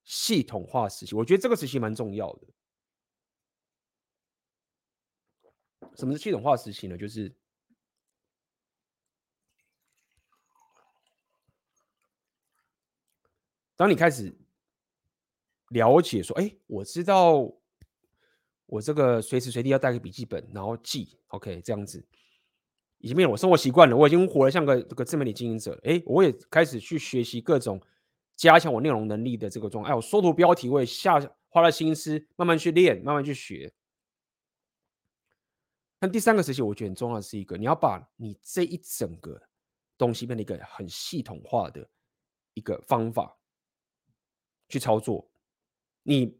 [0.03, 1.13] 系统化时期。
[1.13, 2.47] 我觉得这个时期蛮重要的。
[5.95, 6.97] 什么是系统化时期呢？
[6.97, 7.31] 就是
[13.77, 14.35] 当你开始
[15.69, 17.49] 了解说，哎，我知道
[18.65, 22.05] 我这个随时随地要带个笔记本，然后记，OK，这样子。
[22.99, 25.79] 已经变成我生活习惯了，我已经活得像个这个自媒体经营者。
[25.83, 27.79] 哎，我也开始去学习各种
[28.35, 29.91] 加强我内容能力的这个状态。
[29.91, 33.71] 哎，我缩图标题我也下花了心思，慢慢去练，慢慢去学。
[35.99, 39.39] 但第三个时期，我觉得很重要的是一个，你要把你这一整个
[39.95, 41.87] 东西变成一个很系统化的
[42.55, 43.36] 一个方法
[44.67, 45.29] 去操作。
[46.03, 46.37] 你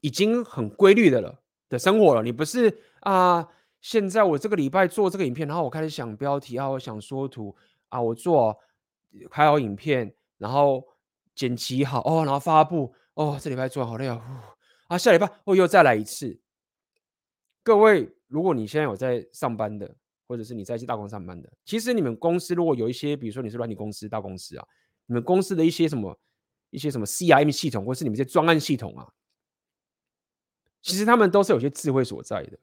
[0.00, 3.48] 已经很规律的了的生活了，你不是啊。
[3.80, 7.56] 现在我这个礼拜做这个影片，然后我开始想标题啊，我想缩图
[7.88, 8.54] 啊，我做
[9.30, 10.86] 拍好影片，然后
[11.34, 14.44] 剪辑好哦，然后发布哦，这礼拜做好累啊，
[14.88, 16.38] 啊，下礼拜我又再来一次。
[17.62, 19.96] 各位，如果你现在有在上班的，
[20.28, 24.66] 或者是你在一些大公司上班的，其实你们公司如果有一些，比如说你是软体公司、大公司啊，
[25.06, 26.20] 你们公司的一些什么
[26.70, 29.12] 一些什么 CRM 系统，或是你们这些专案系统啊，
[30.82, 32.58] 其实他们都是有些智慧所在的。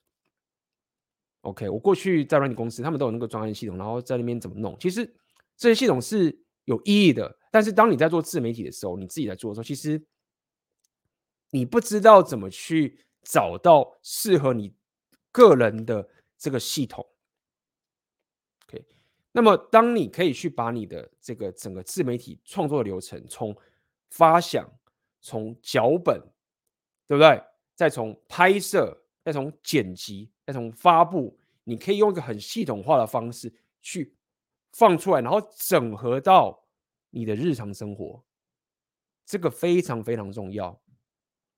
[1.42, 4.78] OK，我过去在软体公司，他们都有那个专案系统，然后在那边怎么弄？
[4.80, 5.06] 其实
[5.56, 10.04] 这些系统是有意义的，但是当你在做自媒体的时候，你自己在做的时候，其实
[11.52, 14.74] 你不知道怎么去找到适合你
[15.32, 17.08] 个人的这个系统。
[18.68, 18.86] OK，
[19.32, 23.56] 那么当你可以去把你的这个整个自媒体创作流程，从
[24.10, 24.70] 发想、
[25.22, 26.22] 从脚本，
[27.08, 27.42] 对不对？
[27.76, 29.04] 再从拍摄。
[29.28, 34.16] 再从剪辑，再从发布，你可以用一个很系统化的方式去
[34.72, 36.58] 放出来，然后整合到
[37.10, 38.24] 你的日常生活。
[39.26, 40.82] 这个非常非常重要，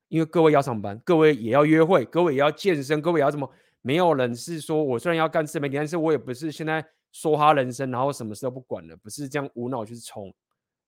[0.08, 3.48] 因为各位要上班，各位也要约会，各位也要健身，各位也要什么？
[3.82, 6.84] 没有人是说我虽然要干自媒体，但是我也不是现在
[7.14, 10.34] 梭哈人生，然后什么事都不管了，不是这样无脑去冲，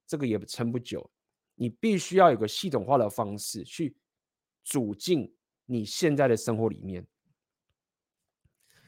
[0.08, 1.08] 这个也撑不久。
[1.56, 3.96] 你必须要有个系统化的方式去
[4.64, 5.36] 组进。
[5.68, 7.08] 你现在的生活里面，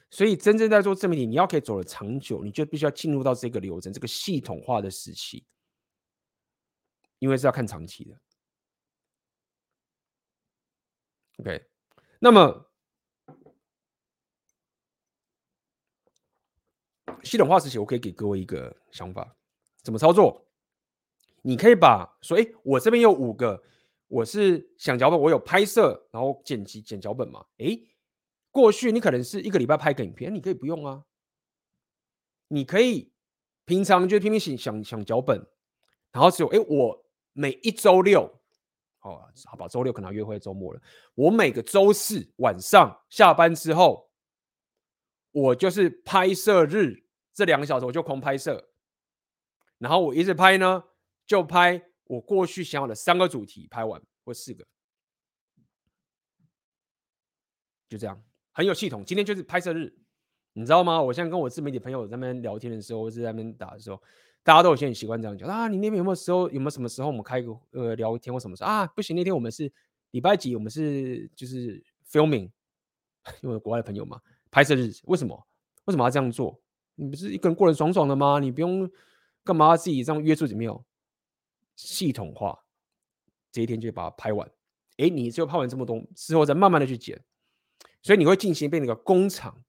[0.10, 5.46] 所以真正在做自媒体，你要可以走得长久，你就必须要进入到这个流程、这个系统化的时期，
[7.20, 8.20] 因为是要看长期的。
[11.38, 11.66] OK，
[12.20, 12.70] 那么
[17.24, 19.38] 系统化时期，我可以给各位一个想法，
[19.84, 20.46] 怎么操作？
[21.44, 23.64] 你可以把说，哎，我这边有五个。
[24.10, 27.44] 我是想脚本，我有拍摄，然后剪辑剪脚本嘛？
[27.58, 27.84] 诶，
[28.52, 31.04] 过去你可能是一个礼拜拍个影片，你可以不用啊。
[32.50, 33.12] 你可以
[33.66, 35.44] 平常就拼命想想想脚本，
[36.12, 38.22] 然后只有诶，我每一周六，
[39.02, 40.82] 哦，好吧，周六可能要约会，周末了。
[41.16, 44.12] 我每个周四晚上下班之后，
[45.32, 47.04] 我就是拍摄日，
[47.34, 48.64] 这两个小时我就空拍摄，
[49.80, 50.84] 然后我一直拍呢，
[51.26, 51.84] 就拍。
[52.06, 54.64] 我过去想好的三个主题拍完，或四个，
[57.88, 59.04] 就这样，很有系统。
[59.06, 59.96] 今天就是拍摄日，
[60.52, 61.02] 你知道吗？
[61.02, 64.00] 我现在跟我自媒体朋友在那边聊天的时候，或者在那边打的时候，
[64.44, 65.70] 大家都有些很习惯这样讲啊。
[65.70, 66.50] 你那边有没有时候？
[66.50, 68.86] 有没有什么时候我们开个呃聊天或什么时候啊？
[68.88, 69.72] 不行，那天我们是
[70.12, 70.54] 礼拜几？
[70.56, 71.82] 我们是就是
[72.12, 72.52] filming，
[73.42, 74.92] 因为国外的朋友嘛，拍摄日。
[75.06, 75.48] 为什么？
[75.86, 76.62] 为什么要这样做？
[76.96, 78.40] 你不是一个人过得爽爽的吗？
[78.40, 78.92] 你不用
[79.44, 80.86] 干嘛自己这样约束怎么样？
[81.76, 82.64] 系统化，
[83.52, 84.50] 这一天就把它拍完。
[84.98, 87.20] 哎，你就拍完这么多之后，再慢慢的去剪，
[88.02, 89.64] 所以你会进行变成一个工厂，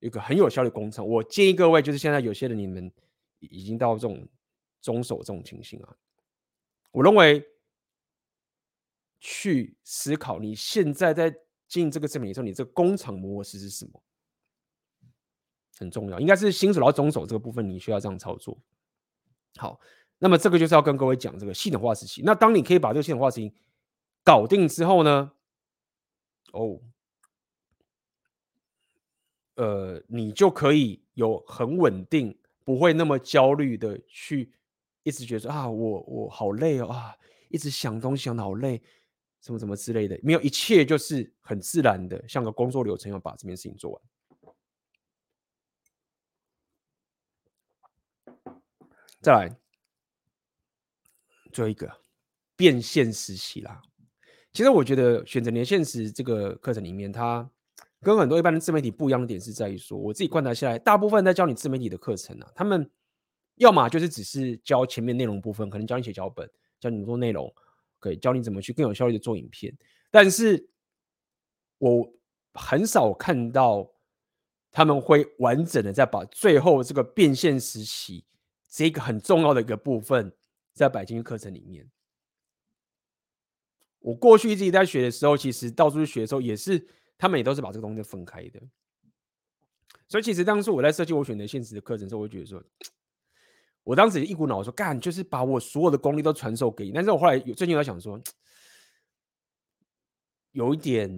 [0.00, 1.06] 一个很有效的工厂。
[1.06, 2.90] 我建议各位，就是现在有些人你们
[3.40, 4.26] 已经到这种
[4.80, 5.96] 中手这种情形啊。
[6.90, 7.46] 我认为
[9.20, 11.34] 去思考你现在在
[11.66, 14.02] 进这个证明的时候，你这个工厂模式是什么？
[15.76, 18.56] 很重要，应该是新手到中手这个部分，你需要这样操作。
[19.56, 19.80] 好，
[20.24, 22.22] 那么这个就是要跟各位讲这个系统化时期。
[22.24, 23.52] 那当你可以把这个系统化事情
[24.22, 25.30] 搞定之后呢？
[26.52, 26.80] 哦，
[29.56, 34.50] 呃，你就可以有很稳定，不会那么焦虑的去
[35.02, 37.14] 一直觉得啊，我我好累哦啊，
[37.50, 38.80] 一直想东西想得好累，
[39.42, 44.02] 什么什么之类的，没有，一切就是很自然的，像个工作流程要把这件事情做完。
[49.20, 49.54] 再来，
[51.54, 51.88] 最后一个
[52.56, 53.80] 变现时期啦。
[54.52, 57.48] 其实我觉得选择年限时这个课程里面，它
[58.02, 62.90] 跟很多一般的自媒体不一样的点是在于说，我自己观察下来，大部分在教你自媒体的课程啊，他们
[63.54, 67.50] 要么就是只是教前面内容部分，可能教你写脚本，教你做内容，
[68.00, 69.72] 可以教你怎么去更有效率的做影片。
[70.10, 70.68] 但是
[71.78, 72.12] 我
[72.54, 73.88] 很少看到
[74.70, 78.24] 他们会完整的再把最后这个变现时期。
[78.68, 80.32] 这个很重要的一个部分，
[80.74, 81.90] 在摆进去课程里面。
[84.00, 88.60] 我过去一直在学的时候，其实到处去学的时候，也是他们也都是把这个东西分开的。
[90.06, 92.62] 所以其实当初我在设计我选择现实的课程的时候，我会觉得说，
[93.82, 96.92] 我当时一股脑说干，就是把我所有的功力都传授给你。
[96.92, 98.20] 但是我后来有最近在想说，
[100.52, 101.08] 有一点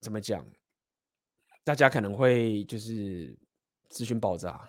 [0.00, 0.46] 怎么讲，
[1.64, 3.34] 大家可能会就是
[3.88, 4.68] 资讯爆炸。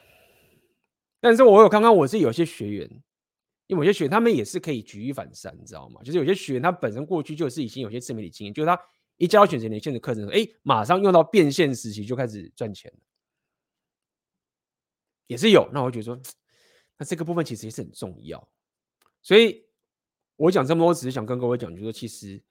[1.22, 3.04] 但是我有看看，我是有些学员，
[3.68, 6.02] 因为有些学员他们也是可以举一反三，你知道吗？
[6.04, 8.78] 就是有些学员他本身过去就是已经有些自媒体经验，就是他
[9.18, 12.92] 一教选择年限的课程，哎，马上用到变现时期就开始赚钱，
[15.28, 15.70] 也是有。
[15.72, 16.20] 那我觉得说，
[16.98, 18.50] 那这个部分其实也是很重要。
[19.22, 19.64] 所以
[20.38, 22.42] 我讲这么多，只是想跟各位讲，就是说其实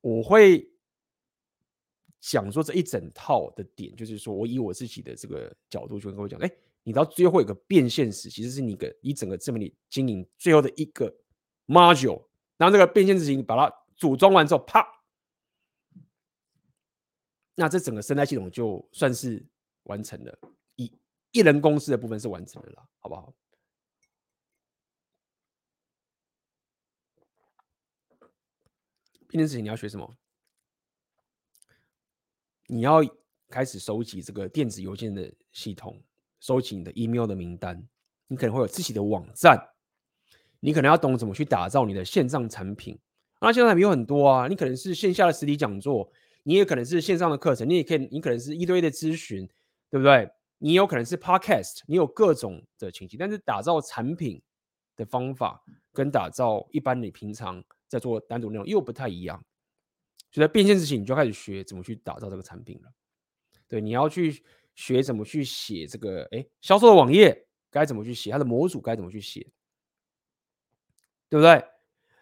[0.00, 0.68] 我会
[2.20, 6.50] 讲说这一整套的点，就是说我以我自己的这个角度去跟各位讲，哎。
[6.86, 11.12] 你到最后有个变现时，其实是你个一整个自媒体经营最后的一个
[11.66, 14.86] module，然后这个变现时期你把它组装完之后，啪，
[17.56, 19.44] 那这整个生态系统就算是
[19.82, 20.38] 完成了，
[20.76, 20.96] 一
[21.32, 23.34] 一人公司的部分是完成了啦，好不好？
[29.26, 30.16] 变现时期你要学什么？
[32.68, 33.00] 你要
[33.48, 36.00] 开始收集这个电子邮件的系统。
[36.46, 37.84] 收集你的 email 的名单，
[38.28, 39.60] 你可能会有自己的网站，
[40.60, 42.96] 你可能要懂怎么去打造你的线上产品。
[43.40, 46.08] 那线上产品有很多啊，你可能是线下的实体讲座，
[46.44, 49.44] 你也可能是线上的课程，你也可以，你可能是一对一的咨询，
[49.90, 50.30] 对不对？
[50.58, 53.18] 你有可能是 podcast，你有各种的情形。
[53.18, 54.40] 但是打造产品
[54.94, 55.60] 的方法
[55.92, 59.36] 跟打造一般你平常在做单独内容又不太一样，
[60.30, 62.92] 所以在变现之前，你就开始学怎么去打造这个产品了。
[63.66, 64.44] 对，你要去。
[64.76, 69.40] 学怎么去写这个哎，销售的网页该怎么去写，它的模组该怎么去写，
[71.28, 71.64] 对不对？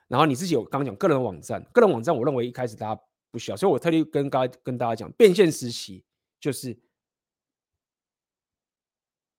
[0.09, 6.05] 然后你自己有刚讲个人网站，个人网站我认为一开始大家不需要，所以我特地跟刚跟大家讲，变现时期
[6.39, 6.79] 就是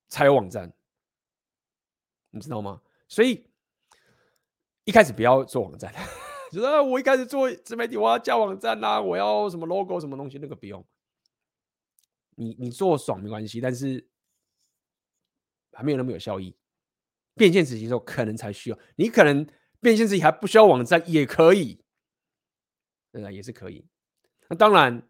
[0.08, 0.72] 才有网站，
[2.30, 2.82] 你知道吗？
[3.08, 3.46] 所以
[4.84, 5.92] 一开始不要做网站，
[6.52, 10.84] 就是我一开始做自媒体，我要架网站啊，我要什么 logo 什么东西，那个不用。
[12.36, 14.06] 你你做爽没关系，但是
[15.72, 16.56] 还没有那么有效益。
[17.34, 19.46] 变现时期的时候可能才需要，你可能
[19.78, 21.78] 变现时期还不需要网站也可以，
[23.12, 23.30] 对吧？
[23.30, 23.84] 也是可以。
[24.48, 25.06] 那当然，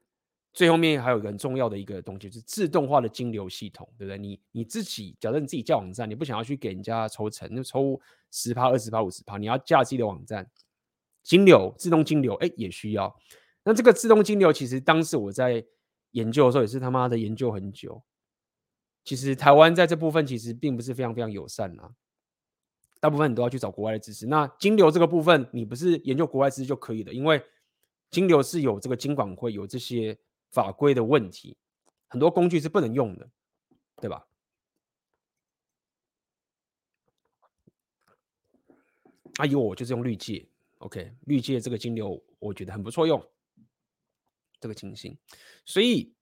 [0.52, 4.18] 最后面还有一个很重要的一个东西，就是自动化的金流系统，对不对？
[4.18, 8.00] 你你自己，假设你自己架网站，你不想要去给人家抽成，就抽
[8.32, 10.50] 十趴、二十趴、五十趴，你要架自己的网站，
[11.22, 13.16] 金流自动金流，哎，也需要。
[13.62, 15.64] 那这个自动金流，其实当时我在。
[16.16, 18.02] 研究的时候也是他妈的研究很久。
[19.04, 21.94] 其实台湾在这部分其实并不是非常非常友善啊，
[23.00, 24.26] 大部分你都要去找国外的知识。
[24.26, 27.44] 那金流这个部分，你不是研究国外知识就可以的，因为
[28.10, 30.18] 金流是有这个金管会有这些
[30.50, 31.56] 法规的问题，
[32.08, 33.28] 很多工具是不能用的，
[34.00, 34.26] 对吧？
[39.36, 43.22] 啊，以我就是用绿界，OK，绿界这个金流我觉得很不错用。
[44.58, 45.16] 这个情形，
[45.66, 46.15] 所以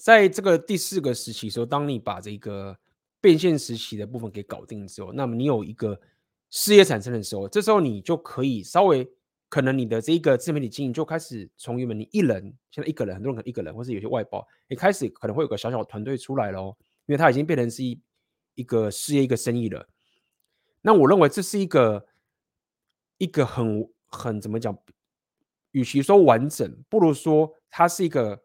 [0.00, 2.74] 在这个第四个时期时候，当你把这个
[3.20, 6.00] 变现时期的部分给搞定之后，那么你有一个
[6.48, 9.06] 事业产生的时候，这时候你就可以稍微
[9.50, 16.74] 可能你的这一个自媒体经营就开始从原本你一人，现在一个人，很多人可能一个人，或是有些外包，你开始可能会有个小小团队出来咯，
[17.04, 18.00] 因为它已经变成是一
[18.54, 19.86] 一个事业、一个生意了。
[20.80, 22.06] 那我认为这是一个
[23.18, 24.74] 一个很很怎么讲？
[25.72, 28.42] 与其说完整，不如说它是一个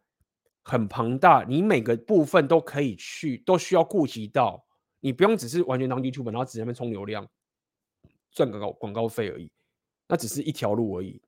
[0.68, 4.66] 很庞大，你每个部分都可以去，都需要顾及到。
[4.99, 7.26] 你不用只是完全当 YouTube，然后只在那边充流量，
[8.32, 9.51] 赚个广告费而已，
[10.07, 11.22] 那只是一条路而已。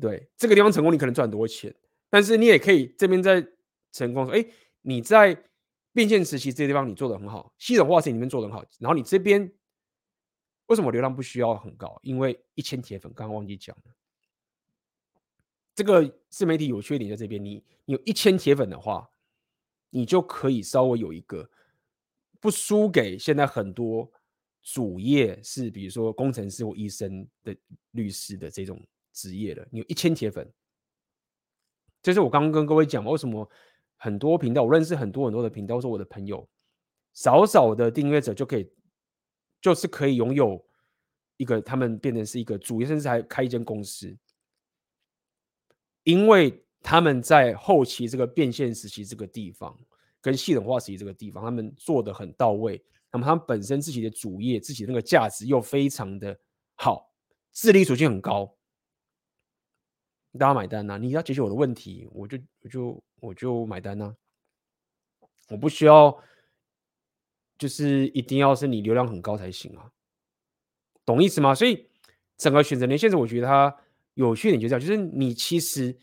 [0.00, 1.72] 对，这个地方成功，你可能赚很多钱，
[2.08, 3.46] 但是你也可以这边在
[3.92, 4.42] 成功说，哎，
[4.80, 5.38] 你在
[5.92, 9.52] 变现时期这些地方你做的很好，系统化事情里面做的很好，然后你这边
[10.66, 12.00] 为什么流量不需要很高？
[12.02, 13.92] 因为一千铁粉，刚刚忘记讲了。
[15.74, 19.08] 这个自媒体有缺点在这边，你你有一千铁粉的话，
[19.90, 21.50] 你就可以稍微有一个
[22.40, 24.10] 不输给现在很多
[24.62, 27.56] 主业是比如说工程师或医生的
[27.90, 28.80] 律师的这种
[29.12, 30.48] 职业的，你有一千铁粉，
[32.02, 33.48] 这是我刚刚跟各位讲，为什么
[33.96, 36.48] 很多频道我认识很多很多的频道，是我的朋友，
[37.14, 38.70] 少少的订阅者就可以，
[39.60, 40.64] 就是可以拥有
[41.36, 44.16] 一个他们变成是一个主业，甚至还开一间公司。
[46.04, 49.76] 因为他们在后期这个变现时期这个地方，
[50.20, 52.82] 跟系统化时期这个地方，他们做得很到位。
[53.10, 56.38] 那么他们本身自己的主业，自己的那个价值又非常的
[56.74, 57.10] 好，
[57.52, 58.54] 智力属性很高，
[60.38, 60.98] 大家买单呐、啊？
[60.98, 64.14] 你要解决我的问题，我就我就我就买单呐、
[65.48, 66.14] 我不需要，
[67.56, 69.90] 就是一定要是你流量很高才行啊，
[71.04, 71.54] 懂意思吗？
[71.54, 71.88] 所以
[72.36, 73.74] 整个选择连线，我觉得它。
[74.14, 75.96] 有趣点就这样，就是你其实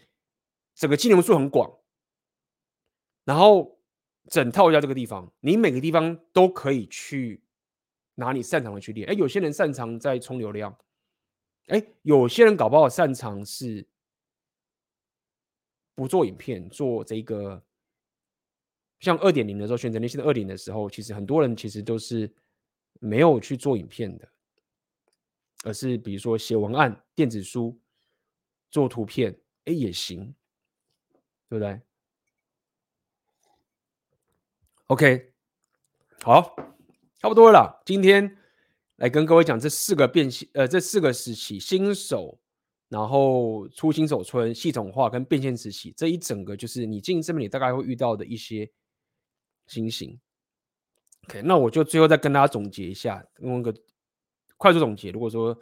[0.76, 1.80] 整个技能数很广，
[3.24, 3.80] 然后
[4.30, 7.42] 整套在这个地方，你每个地方都可以去
[8.16, 9.08] 拿你擅长的去练。
[9.08, 10.78] 哎，有些人擅长在冲流量，
[11.68, 13.88] 哎，有些人搞不好擅长是
[15.96, 17.64] 不做影片，做这个
[19.00, 22.30] 像二点零的时候，选择那些二点的时候，其实很多人其实都是
[23.00, 24.28] 没有去做影片的，
[25.64, 27.80] 而是比如说写文案、电子书。
[28.72, 30.34] 做图片，哎，也行，
[31.50, 31.80] 对不对
[34.88, 35.34] ？OK，
[36.24, 36.56] 好，
[37.20, 37.82] 差不多了。
[37.86, 38.38] 今天
[38.96, 42.40] 来跟各位讲这四个变现，呃，这四个时期：新手，
[42.88, 45.94] 然后初新手村、系统化跟变现时期。
[45.96, 48.72] 这一整个就是你进这边，你大概会遇到的一些
[49.68, 50.20] 情形。
[51.28, 53.74] OK，那我就最后再跟大家总结一下，用一个
[54.58, 55.12] 快速总结。
[55.12, 55.58] 如果说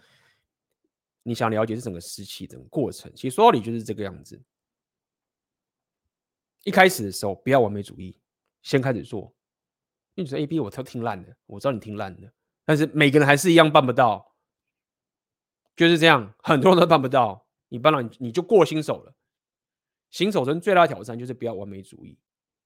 [1.23, 4.41] 你想了解这整个时期整个过程，其实说到底就是这个样子。
[6.63, 8.17] 一开始的时候不要完美主义，
[8.61, 9.33] 先开始做。
[10.15, 12.31] 因为你说 A B 我都听烂的，我知道你听烂的，
[12.65, 14.35] 但是每个人还是一样办不到，
[15.75, 17.47] 就是这样，很多人都办不到。
[17.69, 19.15] 你办了，你就过新手了。
[20.09, 22.17] 新手村最大的挑战就是不要完美主义，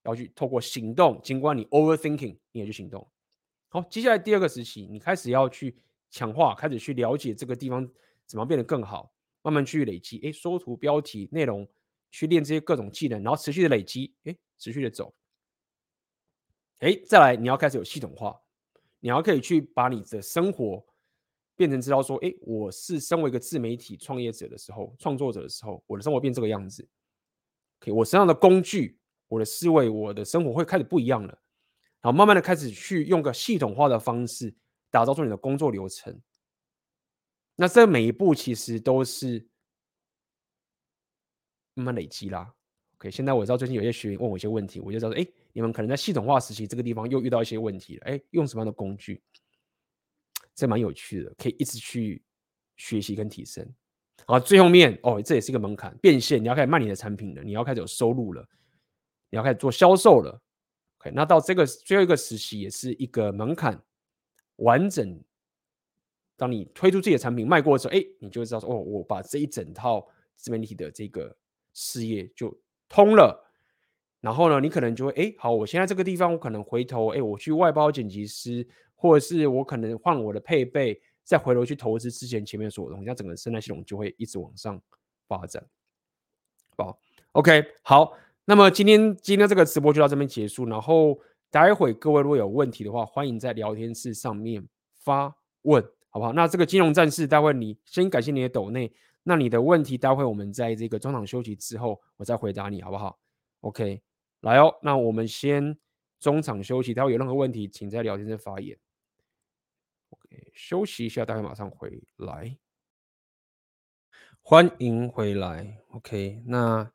[0.04, 3.08] 要去透过行动，尽管你 overthinking，你也去行动。
[3.68, 5.78] 好，接下来第二个时期，你开始要去
[6.10, 7.88] 强化，开始去了解这个地方。
[8.26, 9.14] 怎么变得更好？
[9.42, 11.68] 慢慢去累积，哎，搜图、标题、内容，
[12.10, 15.14] 去练这些各种技能，然后持续的累积，哎，持续的走，
[16.80, 18.40] 哎，再来，你要开始有系统化，
[19.02, 20.86] 你要可以去把你的生活
[21.58, 26.88] 变成知道说，哎，我是身为一个自媒体创业者的时候，创作者的时候，我的生活变这个样子
[27.82, 28.98] ，OK，我身上的工具、
[29.28, 31.38] 我的思维、我的生活会开始不一样了，
[32.00, 34.56] 然后慢慢的开始去用个系统化的方式
[34.90, 36.18] 打造出你的工作流程。
[37.56, 39.48] 那这每一步其实都是
[41.76, 42.54] 慢慢累积啦。
[42.98, 48.06] OK，现在我知道最近有些学员问我一些问题，我就知道，哎，你们可能在系统化时期这个地方又遇到一些问题了。
[48.06, 49.22] 哎，用什么样的工具？
[50.56, 52.24] 这蛮有趣的，可以一直去
[52.78, 53.68] 学习跟提升。
[54.26, 58.48] 好，最后面哦，这也是一个门槛，变现，你要开始卖你的产品了，你要开始有收入了，
[59.30, 60.42] 你要开始做销售了。
[61.00, 63.84] OK，那到这个最后一个时期也是一个门槛，
[64.58, 65.24] 完整。
[66.44, 71.34] 当你推出自己的产品卖过的时候，哎，你就知道说，哦，我把这一整套自媒体的这个
[71.72, 72.54] 事业就
[72.90, 73.50] 通了。
[74.20, 84.78] 然后呢，你可能就会，哎，好，我现在这个地方，我可能回头，哎，我去外包剪辑师，或者是我可能换我的配备，再回头去投资之前前面所有东西，那整个生态系统就会一直往上
[85.30, 85.66] 发展。
[86.76, 87.00] 好
[87.32, 90.66] ，OK，好，那么今天今天这个直播就到这边结束。
[90.66, 91.18] 然后
[91.50, 94.68] 待会各位如果有问题的话，欢迎在聊天室上面
[95.06, 95.82] 发问。
[96.14, 96.32] 好不好？
[96.32, 98.94] 那这个金融战士，待会你先感谢你的抖内，
[99.24, 103.20] 那你的问题，待会我们在这个中场休息之后，我再回答你，好不好
[103.62, 104.00] ？OK，
[104.42, 105.76] 来哦，那我们先
[106.20, 108.78] 中场休息，待会有任何问题，请在聊天室发言。
[110.12, 112.56] OK，休息一下，待会马上回来。
[114.44, 115.80] 欢迎回来。
[115.88, 116.92] OK，那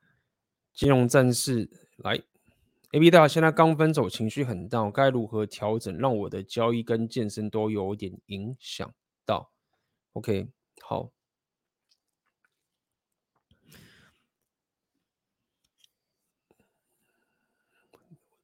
[0.73, 2.23] 金融战士来
[2.93, 8.95] ，AB 大现在刚分手，情绪很大，该如何调整，让我的交易跟健身都有点影响
[9.29, 9.53] 到
[10.14, 10.49] ？OK，
[10.81, 11.12] 好。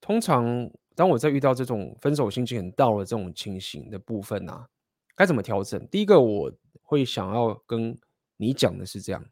[0.02, 4.68] 通常，当我在遇到这种分手心情很到了这种情形的部分啊，
[5.16, 5.88] 该怎么调整？
[5.88, 7.98] 第一个，我会想要跟
[8.36, 9.24] 你讲的是这样：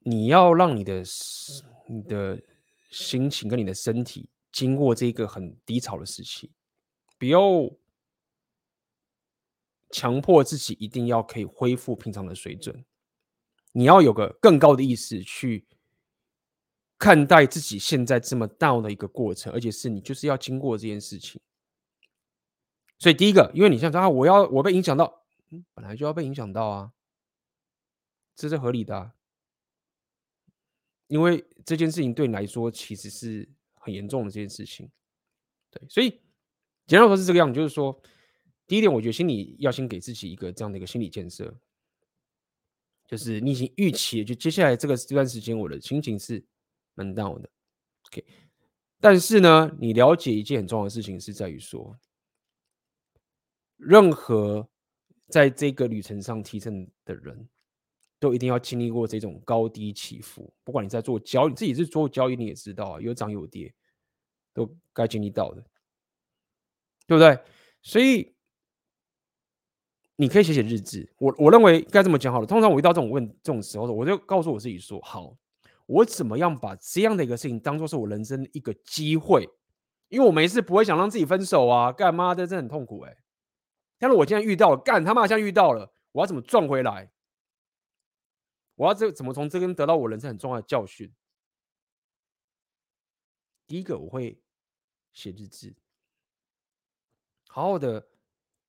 [0.00, 1.02] 你要让你的
[1.88, 2.42] 你的
[2.90, 6.52] 心情跟你的身体经过这个很低潮的时期，
[7.24, 7.74] 不要
[9.88, 12.84] 强迫自己一定要可以恢复平常的水准，
[13.72, 15.66] 你要有个更高的意识去。
[16.98, 21.40] 看待自己现在这么 down 的一个过程，而且是你就是要经过这件事情。
[22.98, 25.24] 所以第一个，因为你像说啊，我要我被影响到，
[25.74, 26.92] 本来就要被影响到啊，
[28.36, 29.12] 这是合理的。
[31.06, 34.90] 因为这件事情对你来说其实是很严重的这件事情。
[35.70, 36.22] 对，所以
[36.86, 38.00] 简单说是这个样子，就是说，
[38.66, 41.54] 第一点，我觉得心里要先给自己一个这样的一个心理建设，
[43.06, 46.44] 就是你已经预期，就接下来这个这段时间，我的心情是。
[46.96, 47.50] 蛮 down 的
[48.06, 48.24] ，OK，
[49.00, 51.98] 但是呢，你了解一件很重要的事情是在于说，
[53.76, 54.68] 任何
[55.26, 57.48] 在这个旅程上提升的人，
[58.20, 60.54] 都一定要经历过这种高低起伏。
[60.62, 63.74] 不管你在做交易，自己是做交易，你也知道啊，有涨有跌，
[64.52, 65.66] 都该经历到的，
[67.06, 67.38] 对不对？
[67.82, 68.34] 所以
[70.16, 71.12] 你可以写写日志。
[71.18, 72.46] 我我认为该这么讲好了。
[72.46, 75.36] 通常我遇到这种问这种时候，我就告诉我自己说，好。
[75.86, 79.46] 我怎么样把这样的一个事情当做是我人生的一个机会？
[80.08, 83.16] 因为我没事不会想让自己分手啊，干妈的，这很痛苦哎、
[83.98, 87.10] 但是我现在遇到了，干他妈现在遇到了，我要怎么赚回来？
[88.76, 91.12] 我要这怎么从这边得到我人生很重要的教训？
[93.66, 94.40] 第一个我会
[95.12, 95.74] 写日志，
[97.54, 98.04] 好好的，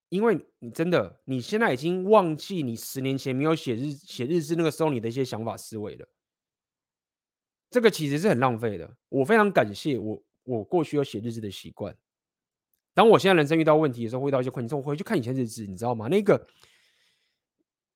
[0.09, 6.07] 因为你真的你现在已经忘记你十年前没有写日写日志那个时候你的一些想法思维了。
[7.71, 8.95] 这个其实是很浪费的。
[9.09, 11.97] 我非常感谢我，我过去有写日志的习惯。
[12.93, 16.07] 当我现在人生遇到问题的时候，遇到一些困境，我回去看以前日志，你知道吗？
[16.07, 16.47] 那个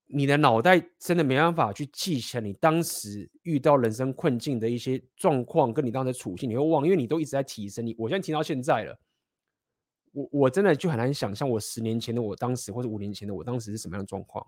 [0.08, 7.86] 你的脑袋真的没办法去记下你当时遇到人生困境的一些状况，跟你当时的处境，你会忘，因为你都一直在提升。
[7.86, 9.00] 你我现在提到现在了，
[10.20, 14.46] 我我真的就很难想象我十年前的我当时，或者五年前的我当时是什么样的状况。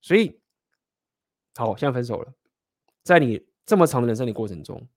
[0.00, 0.40] 所以，
[1.54, 2.32] 好，现在分手了，
[3.02, 3.46] 在你。
[3.66, 4.88] 这么长的人生的过程中，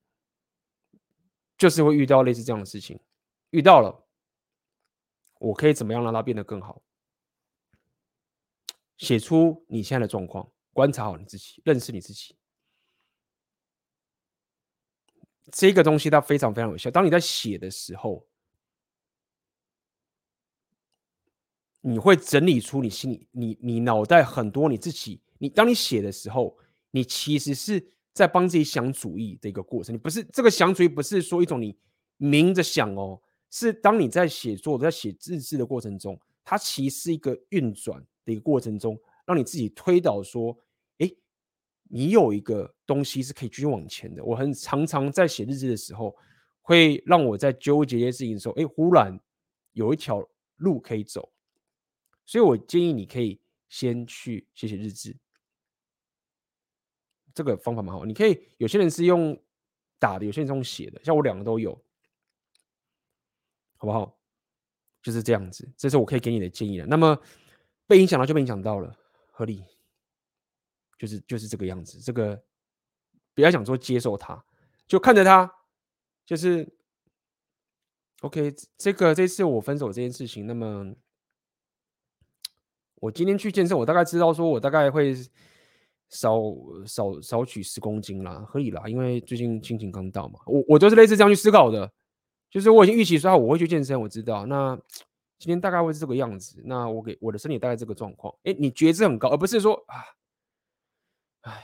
[1.57, 2.99] 就是会遇到类似这样的事情，
[3.49, 4.05] 遇到了，
[5.39, 6.79] 我可以怎么样让它变得更好？
[8.97, 12.37] 写出你现在的状况，观察好你自己，认识你自己。
[15.51, 16.91] 这个东西它非常非常有效。
[16.91, 18.23] 当你在写的时候，
[21.81, 25.21] 你会整理出你心里、你你脑袋很多你自己。
[25.37, 26.57] 你当你写的时候，
[26.91, 27.91] 你其实是。
[28.11, 31.77] 在帮自己想主意的一个过程，你不是这个想主意，不是说一种你
[32.17, 40.57] 明着想哦，是当你在写作、在写日志的过程中，它其实是一个运转的一个过程中，让你自己推导说，
[40.97, 41.09] 哎，
[41.83, 44.21] 你有一个东西是可以继续往前的。
[44.21, 46.13] 我很常常在写日志的时候，
[46.61, 49.17] 会让我在纠结一些事情的时候，哎，忽然
[49.73, 50.27] 有一条
[50.57, 51.31] 路可以走，
[52.29, 55.17] 所以我建议你可以先去写写日志。
[57.33, 59.35] 这个方法蛮好，你可以有些人是用
[59.97, 61.73] 打的，有些人是用写的，像我两个都有，
[63.77, 64.15] 好不好？
[65.01, 66.85] 就是这样子，这是我可以给你的建议了。
[66.85, 67.19] 那么
[67.87, 68.95] 被影响到就被影响到了，
[69.31, 69.65] 合理，
[70.99, 71.97] 就是就是这个样子。
[71.97, 72.39] 这个
[73.33, 74.45] 不要想说接受它，
[74.85, 75.51] 就看着它，
[76.27, 76.77] 就是
[78.21, 78.53] OK。
[78.77, 80.93] 这个这次我分手这件事情，那么
[82.99, 85.15] 我今天去健身，我大概知道说我大概会。
[86.11, 86.41] 少
[86.87, 91.87] 少少取十公斤啦，可以啦，因为最近心情刚到嘛，我我都是类似这样去思考的，
[92.49, 94.75] 就是我已经预期说我会去健身，我知道，那
[95.37, 100.01] 今天大概会是这个样子，那我给我的身体大概这个状况，哎，你觉知很高，而不是说啊，
[101.41, 101.63] 哎，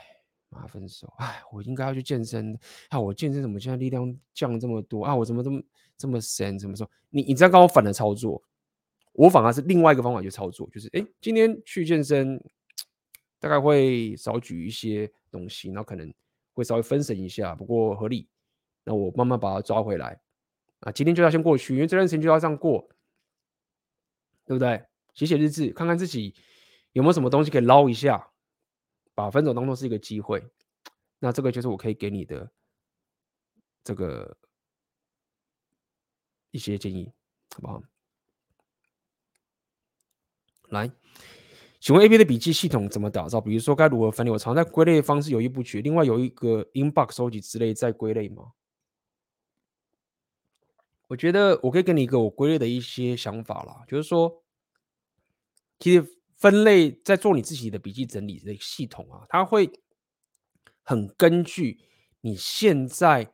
[0.49, 2.55] 妈分手，哎，我应该要去健身，
[2.89, 5.59] 啊，我健身怎么现在力量降这么多啊，我怎么这么
[5.97, 6.87] 这么神，怎么说？
[7.09, 8.39] 你你这样刚好反的操作，
[9.15, 12.39] 我反而是另外一个方法去操作，就是哎，今天去健身。
[13.37, 16.11] 大概会少举一些东西，然后可能
[16.53, 18.27] 会稍微分神一下，不过合理。
[18.83, 20.19] 那我慢慢把它抓回来。
[20.79, 22.89] 啊，今天就要先过去，因为这段时间就要这样过，
[24.45, 24.83] 对不对？
[25.13, 26.33] 写写日志，看看自己
[26.93, 28.31] 有没有什么东西可以捞一下，
[29.13, 30.43] 把分手当做是一个机会。
[31.19, 32.49] 那这个就是我可以给你的
[33.83, 34.35] 这个
[36.49, 37.11] 一些建议，
[37.53, 37.83] 好不好？
[40.75, 40.91] 来，
[41.79, 43.41] 请问 A B 的笔记系统怎么打造？
[43.41, 44.31] 比如说该如何分类？
[44.31, 48.51] 我常在归类的方式有一部曲，另外有一个 inbox 收集之类再归类吗？
[51.07, 54.43] 我觉得我可以给你一个我归类的一些想法啦，就是说，
[55.79, 56.03] 其实
[56.35, 59.71] 分类在做你自己的笔记整理的系统啊，它会
[60.81, 61.79] 很根据
[62.21, 63.31] 你现在，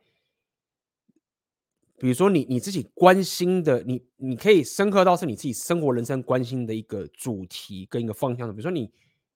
[2.02, 8.90] 比如说你你自己关心的，你你可以深刻到是你自己生活人生关心的一个主题跟一个方向的，比如说你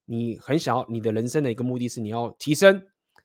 [0.04, 2.82] 你很想要你的人生的一个目的是你要提升，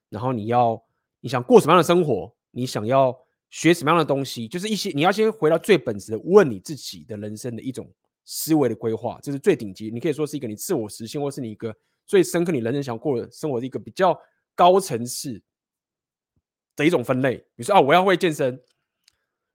[0.09, 0.79] 然后你要
[1.19, 3.17] 你想过什么样的生活，你想要。
[3.53, 7.85] 学什么样的东西，就是一些你要先回到最本质的问你自己的人生的一种
[8.23, 9.91] 思维的规划，这是最顶级。
[9.91, 11.75] 你可以说是一个你自我实现，或是你一个
[12.07, 14.17] 最深刻你人生想过的生活的一个比较
[14.55, 15.41] 高层次
[16.77, 17.35] 的一种分类。
[17.35, 18.57] 比如说啊，我要会健身，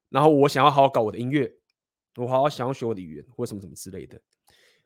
[0.09, 1.53] 然后我想要好好搞我的音乐，
[2.17, 4.21] 我好好想要学我的语言，或什么什么之类的。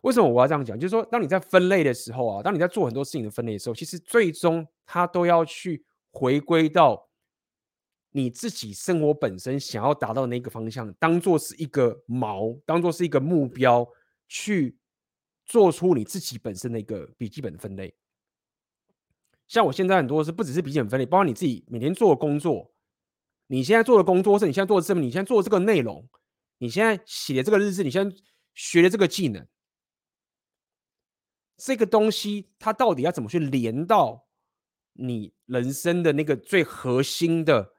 [0.02, 0.78] 为什么我要这样讲？
[0.78, 7.08] 就是说，当你在分类的时候啊，当你在做很多事情的分类的时候，其实最终它都要去回归到。
[8.12, 13.88] 你自己生活本身想要达到的那个方向，当做是一个锚，当做是一个目标，
[14.26, 14.76] 去
[15.46, 17.94] 做出你自己本身的一个笔记本的分类。
[19.46, 22.72] 像我现在很多是不只是笔记本分类，包括你自己每天做的工作，
[23.50, 26.08] 你现在做的工作是你现在做的这么，你现在做的这个内容，
[26.58, 28.16] 你现在写的这个日志，你现在
[28.54, 29.44] 学的这个技能，
[31.56, 34.24] 这个东西它到底要怎么去连到
[34.92, 37.74] 你人生的那个最核心的？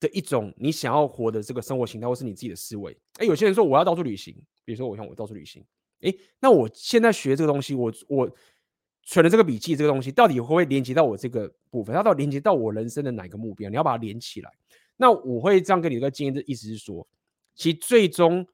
[0.00, 2.94] 的一种你想要活的这个生活形态，或是你自己的思维。
[3.18, 5.64] 哎，有些人说我要到处旅行，比如说我想我到处旅行。
[6.00, 8.30] 哎，那我现在学这个东西，我我
[9.04, 11.94] 存了这个笔记，这个东西到底会不会连接到我这个部分？
[11.94, 13.70] 它到底连接到我人生的哪个目标？
[13.70, 14.52] 你要把它连起来。
[14.96, 17.06] 那我会这样跟你一个建议的意思是说，
[17.54, 18.46] 其实最终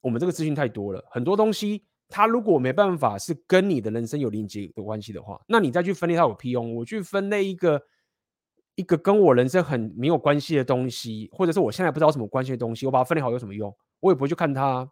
[0.00, 6.74] 我们这个资讯太多了，很多东西它如果没办法是跟你的人生有连接的关系的话，那你再去分类它有屁用？
[6.76, 7.82] 我去分类一个。
[8.74, 13.76] 一个跟我人生很没有关系的东西，或者是我现在不知道什么关系的东西，我把它分类好有什么用？
[13.98, 14.88] 我也不会去看它。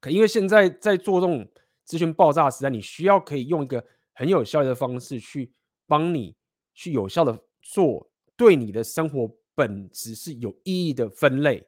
[0.00, 1.48] 可因为现在在做这种
[1.84, 5.52] 资讯爆炸时代，你需要可以用一个很有效的方式去
[5.86, 6.34] 帮你
[6.74, 11.66] 去有效的做对你的生活本质是有意义的分类。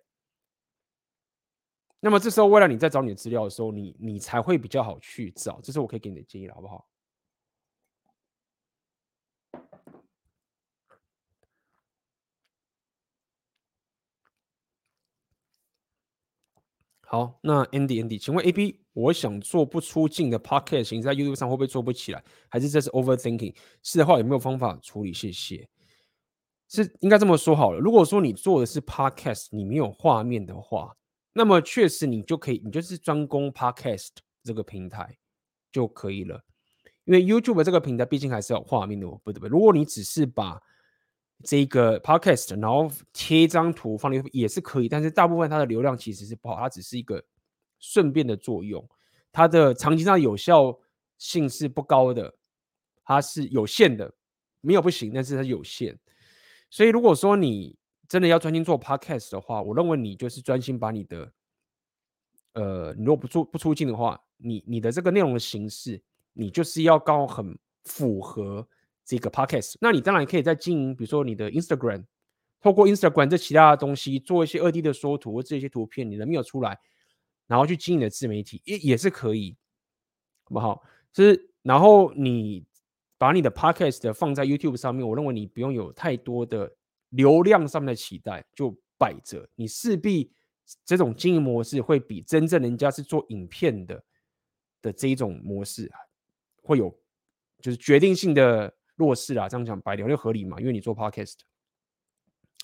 [2.00, 5.60] 那么这时候，为了你在找你的资料的时候，你你才会比较好去找。
[5.62, 6.86] 这是我可以给你的建议了，好不好？
[17.10, 22.22] 好，那 Andy Andy，请问 AB，我想做不出镜的 Podcast 形式在 YouTube 上会不会做不起来？
[22.50, 23.56] 还是这是 Overthinking？
[23.82, 25.12] 是的话，有没有方法处理？
[25.12, 25.66] 谢谢。
[26.68, 27.78] 是应该这么说好了。
[27.78, 30.94] 如果说你做的是 Podcast，你没有画面的话，
[31.32, 34.08] 那么确实你就可以，你就是专攻 Podcast
[34.42, 35.16] 这个平台
[35.72, 36.42] 就可以了。
[37.04, 39.48] 因为 YouTube 这个平台毕竟还是有画面的，不对不对？
[39.48, 40.60] 如果你只是把
[41.42, 47.24] 这个 podcast，然后贴一张图放里也是可以，但是大部分它的流量其实是不好，它只是一个
[47.78, 48.86] 顺便的作用，
[49.32, 50.78] 它的长期上有效
[51.16, 52.34] 性是不高的，
[53.04, 54.12] 它是有限的，
[54.60, 55.98] 没有不行，但是它有限。
[56.70, 57.76] 所以如果说你
[58.08, 61.32] 真的要专心做 podcast 的话，我认为你就是专心把你的，
[62.54, 66.02] 呃，你如果不出不出镜的话，你你的这个内容的形式，
[66.32, 68.68] 你就是要刚好很符合。
[69.10, 72.04] 这个 podcast，那你当然可以在经营，比如说你的 Instagram，
[72.60, 76.78] 透过 Instagram 这其他的东西做一些二 D 的缩图或这些图片，你人没有出来，
[77.46, 79.56] 然后去经营的自媒体也也是可以，
[80.44, 80.82] 好不好？
[81.10, 82.66] 就是然后你
[83.18, 86.72] 把你的 podcast 放在 YouTube 上面，我认为你不用有太多的
[87.10, 90.32] 流量上面的期待，就摆着，你势必
[90.84, 94.02] 这种经营模式会比真正人家是做影片的
[94.80, 95.90] 的这一种模式
[96.62, 96.88] 会有
[97.60, 98.72] 就是决定性的。
[98.98, 101.34] 弱势啊，这样讲白聊就合理嘛，因为你做 podcast，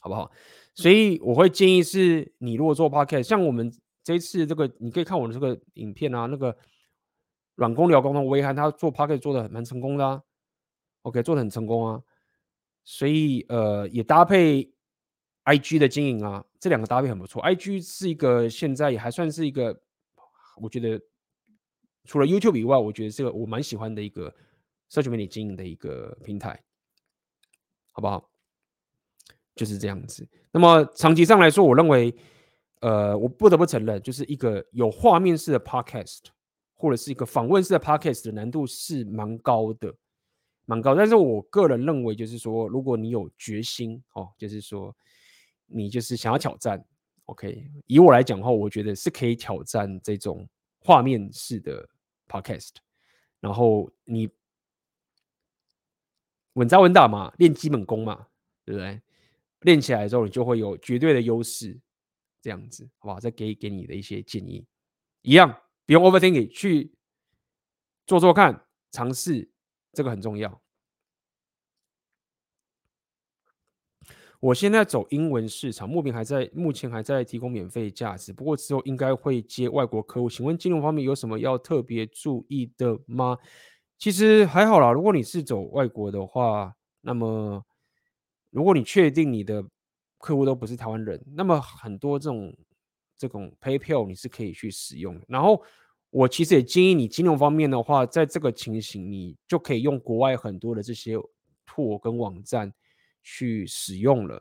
[0.01, 0.29] 好不好？
[0.75, 6.59] 所以我会建议是，你如果做 podcast，像我们这一次这个，你可以看我的这个影片啊，那个
[7.55, 10.21] 软工聊工通，威翰他做 podcast 做的蛮成功的啊
[11.05, 12.03] ，OK，做的很成功啊，
[12.85, 14.71] 所以呃也搭配
[15.45, 17.41] IG 的经营啊，这两个搭配很不错。
[17.43, 19.81] IG 是一个现在也还算是一个，
[20.61, 21.01] 我觉得
[22.05, 24.35] 除了 YouTube 以外，我觉得这个我蛮喜欢的一个。
[24.91, 26.63] 社群媒体经营的一个平台，
[27.91, 28.31] 好不好？
[29.57, 30.29] 就是这样子。
[30.53, 32.15] 那么长期上来说，我认为，
[32.81, 36.27] 呃，我不得不承认，就是一个有画面式的 podcast，
[36.75, 39.93] 或者是一个访问式的 podcast 的难度是蛮高的。
[40.65, 40.95] 蛮高。
[40.95, 44.95] 但是我个人认为，就是说，如果你有决心哦，就是说
[45.67, 46.85] 你就是想要挑战
[47.27, 50.49] ，OK，以我来讲的话，我觉得是可以挑战这种
[50.81, 51.89] 画面式的
[52.29, 52.75] Podcast，
[53.41, 54.29] 然后你
[56.55, 58.29] 稳扎稳打嘛，练基本功嘛，
[58.65, 59.01] 对不对？
[59.61, 61.81] 练起来之后，你就会有绝对的优势，
[62.43, 63.19] 这样子，好不好？
[63.19, 64.67] 再给给你的一些建议，
[65.23, 66.93] 一样不用 overthinking，去
[68.07, 69.51] 做做看，尝试，
[69.95, 70.61] 这个很重要。
[74.41, 80.29] 我现在走英文市场，目前还在目前还在提供免费价值，不过之后应该会接外国客户。
[80.29, 83.39] 请问金融方面有什么要特别注意的吗？
[83.97, 87.65] 其实还好啦，如果你是走外国的话，那么。
[88.51, 89.65] 如果你确定你的
[90.17, 92.57] 客户都不是台湾人，那么很多这种
[93.17, 95.27] 这种 PayPal 你是可以去使用的。
[95.27, 95.61] 然后
[96.15, 101.17] 我其实也建议你金融方面的话，在这个情形你就可以用国外很多的这些
[101.67, 102.73] 拓跟网站
[103.25, 104.41] 去使用了。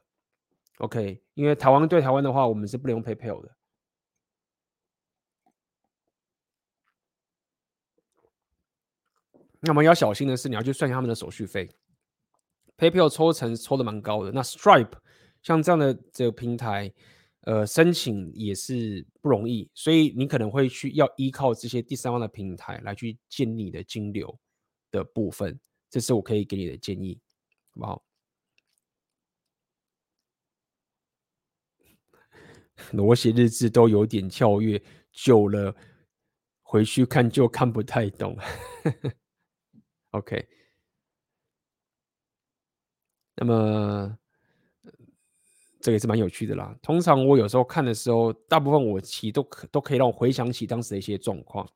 [0.78, 3.50] OK，因为台湾对台湾的话，我们是不能用 PayPal 的。
[9.60, 11.68] 那么要小心的是，你要去算一下他们的手续费。
[12.78, 14.94] PayPal 抽成抽的蛮高的，那 Stripe
[15.42, 16.94] 像这样的这个平台，
[17.46, 24.40] 呃，申请也是不容易，所以你可能会去要依靠这些第三方的平台来去建立你的金流
[24.92, 27.20] 的部分，这是我可以给你的建议，
[27.72, 28.04] 好不好？
[32.94, 34.82] 我写日志都有点跳跃，
[35.12, 35.76] 久了
[36.62, 38.38] 回去看就看不太懂。
[40.12, 40.48] OK。
[43.36, 44.18] 那么，
[45.84, 46.74] 这也是蛮有趣的啦。
[46.82, 51.68] 通常我有时候看的时候，大部分我其实都可都可以让我回想起当时的一些状况。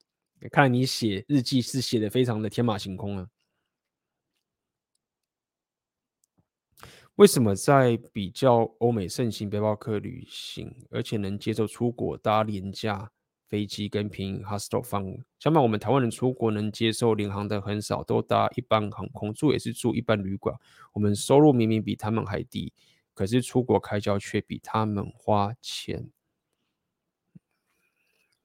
[0.49, 3.27] 看来你写日记是写的非常的天马行空啊。
[7.15, 13.11] 为什么在比较欧美盛行背包客旅行，而且能接受出国搭廉价？
[13.49, 15.05] 飞机跟便宜 hostel 方，
[15.39, 20.53] 相反，我们台湾人出国能接受联航的很少，都搭一般航空，住也是住一般旅馆。
[20.91, 22.73] 我们收入明明比他们还低，
[23.17, 26.07] 可是出国开销却比他们花钱。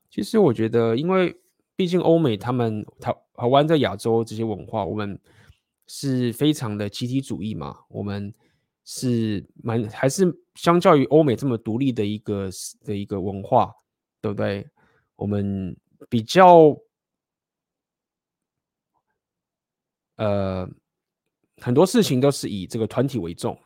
[0.08, 1.38] 其实我觉得，因为
[1.76, 5.20] 毕竟欧美他们台台湾在亚洲这些文化，我们
[5.86, 8.32] 是非常的集体主义嘛，我们
[8.82, 12.48] 是蛮还是相较于欧美这么独立的一个
[12.82, 13.74] 的一个文化，
[14.22, 14.66] 对不对？
[15.16, 15.76] 我们
[16.08, 16.74] 比较，
[20.16, 20.66] 呃，
[21.58, 23.58] 很多事情都是以这个团体为重，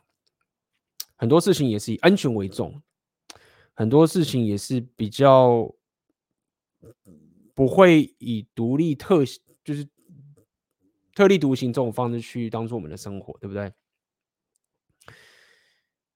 [1.17, 2.81] 很多事情也是以安全为重，
[3.73, 5.69] 很多事情也是比较
[7.53, 9.25] 不会以独立特
[9.63, 9.85] 就是
[11.13, 13.73] 特立独行这种方式去当做我们的生活，对不对？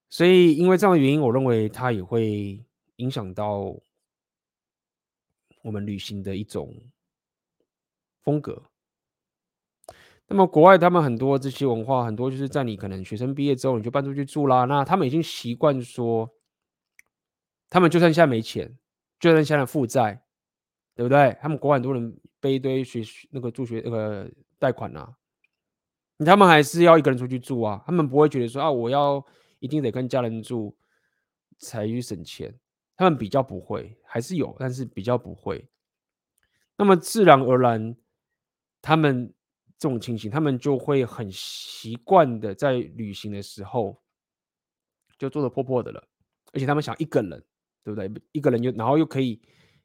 [0.10, 2.64] 所以因为这样的原因，我认为它也会
[2.96, 3.78] 影响到。
[5.64, 6.76] 我们旅行的一种
[8.24, 8.71] 风格。
[10.32, 14.64] 那么国外他们很多这些文化，很多就是在你可能学生毕业之后，你就搬出去住啦。
[14.64, 16.34] 那他们已经习惯说，
[17.70, 18.78] 他们就算现在没钱，
[19.20, 20.24] 就算现在负债，
[20.96, 21.38] 对不对？
[21.42, 25.14] 他们国外很多人背一堆学那个助学那个贷款啊，
[26.26, 27.84] 他们还是要一个人出去住啊。
[27.86, 29.22] 他们不会觉得说啊，我要
[29.60, 30.74] 一定得跟家人住
[31.58, 32.58] 才去省钱。
[32.96, 35.68] 他们比较不会，还是有，但是比较不会。
[36.78, 37.98] 那么自然而然，
[38.82, 39.34] 他们
[39.82, 44.00] 这种情形，他们就会很习惯的在旅行的时候
[45.18, 46.08] 就坐的破破的了。
[46.54, 47.44] 而且他们想一个人，
[47.84, 48.12] 对不对？
[48.32, 49.42] 一个人又然后又可以，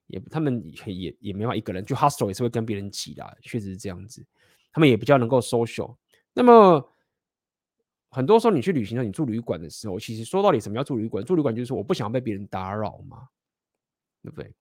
[0.08, 4.22] 也他们也也也没法一个人，就 hostel 也是会跟别人挤的，确实是这样子。
[4.70, 5.96] 他们也比较能够 social。
[6.34, 6.92] 那么。
[8.08, 11.22] 很多时候，你去旅行，你住旅馆的时候，其实说到底，什么叫住旅馆？
[11.22, 13.28] 住旅馆就是，我不想被别人打扰嘛，
[14.22, 14.54] 对不对？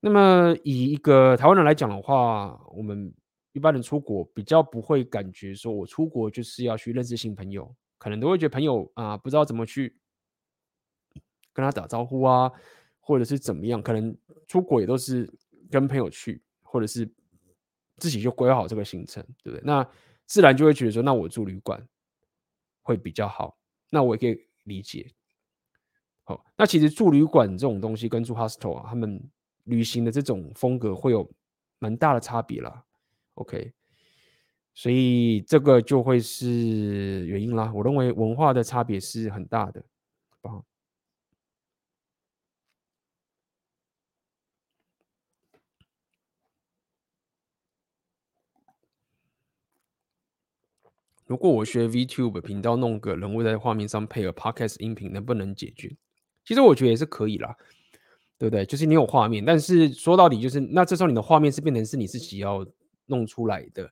[0.00, 3.14] 那么以一个台湾人来讲的话，我们
[3.56, 9.96] 一般人出国比较不会感觉说，我出国就是要去认识新朋友，可能都会觉得朋友啊，不知道怎么去
[11.54, 12.52] 跟他打招呼啊，
[13.00, 14.14] 或者是怎么样，可能
[14.46, 15.26] 出国也都是
[15.70, 17.10] 跟朋友去，或者是
[17.96, 19.62] 自己就规划好这个行程，对不对？
[19.64, 19.88] 那
[20.26, 21.82] 自然就会觉得说，那我住旅馆。
[22.82, 23.58] 会比较好，
[23.90, 25.12] 那我也可以理解。
[26.22, 29.20] 好，那其实住旅馆这种东西跟住 hostel 啊，他们
[29.64, 31.28] 旅行的这种风格会有
[31.80, 32.85] 蛮大的差别啦。
[33.36, 33.72] OK，
[34.74, 37.72] 所以这个就会是原因啦。
[37.74, 39.84] 我认为文化的差别是很大的，
[40.30, 40.64] 好不好？
[51.26, 55.96] 如果我学 VTube 频道，弄个人物在画面上配合 Podcast 音频，能不能解决？
[56.44, 57.54] 其实我觉得也是可以啦，
[58.38, 58.64] 对不对？
[58.64, 62.64] 就是你有画面，但是说到底就是，那这时候你的画面是变成是你自己要
[63.06, 63.90] 弄出来的。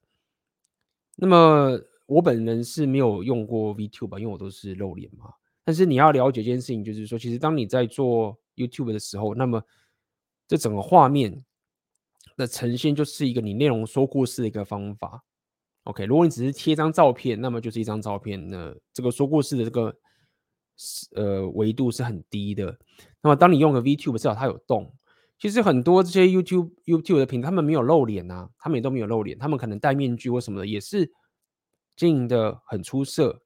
[1.17, 5.33] 那么我本人是没有用过 VTube，因为我都是露脸嘛。
[5.65, 9.63] 但是你要了解一件事情，就是说，其实当你在做 YouTube 的时候，那么
[10.47, 11.45] 这整个画面
[12.37, 15.25] 的呈现就是一个你内容说故事的一个方法。
[15.85, 19.97] OK，如果你只是贴一张照片，那么就是一张照片，那这个说故事的这个
[21.15, 22.79] 呃维度是很低的。
[23.23, 24.95] 那么当你用个 VTube，至少它有动。
[25.39, 31.13] 其实很多这些 YouTube YouTube 的频道，他们没有露脸啊，他们也都没有露脸，他们可能戴面具或什么的，也是
[31.97, 33.43] 经营的很出色。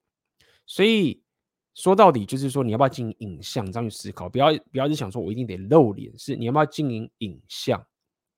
[0.67, 1.23] 所以
[1.75, 7.85] 说到底就是说，你要不要经营影像，这样去思考，不要不要是想说我一定得露脸，是你要不要经营影像？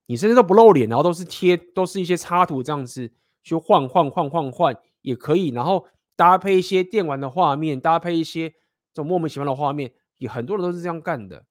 [0.05, 3.11] 你甚至都不露脸，然后都是贴，都是一些插图这样子。
[3.43, 8.55] 去换换换换换也可以，然后搭配一些电玩的画面，搭配一些这
[9.01, 11.43] 种莫名其妙的画面，也很多人都是这样干的，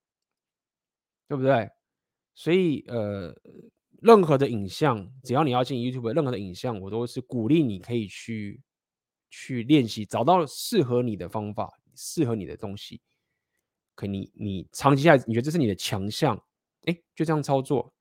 [1.27, 1.69] 对不对？
[2.35, 3.35] 所以呃，
[4.01, 8.61] 任何的影像，只要你要进 YouTube，任何的影像，我都是鼓励你可以去
[9.29, 13.01] 去练习，找到适合你的方法，适合你的东西。
[13.95, 16.43] 可你你长期下来，你觉得这是你的强项，
[16.87, 17.93] 哎，就这样操作，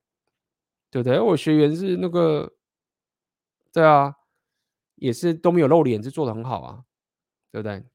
[0.90, 1.20] 对不对？
[1.20, 2.56] 我学员是那个。
[3.72, 4.16] 对啊，
[4.96, 6.84] 也是都没有露脸，就做的很好啊，
[7.52, 7.86] 对不对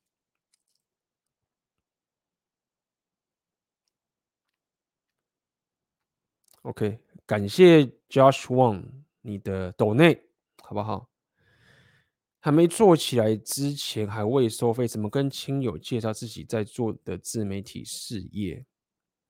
[6.65, 8.83] ？OK，感谢 Josh Wang
[9.23, 10.21] 你的抖内，
[10.62, 11.09] 好不好？
[12.41, 18.67] 还没做起来之前还未收费，怎么跟亲友介绍自己在做的自媒体事业？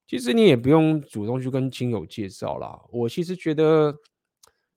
[0.07, 2.83] 其实你也不用主动去跟亲友介绍啦。
[2.91, 3.95] 我其实觉得。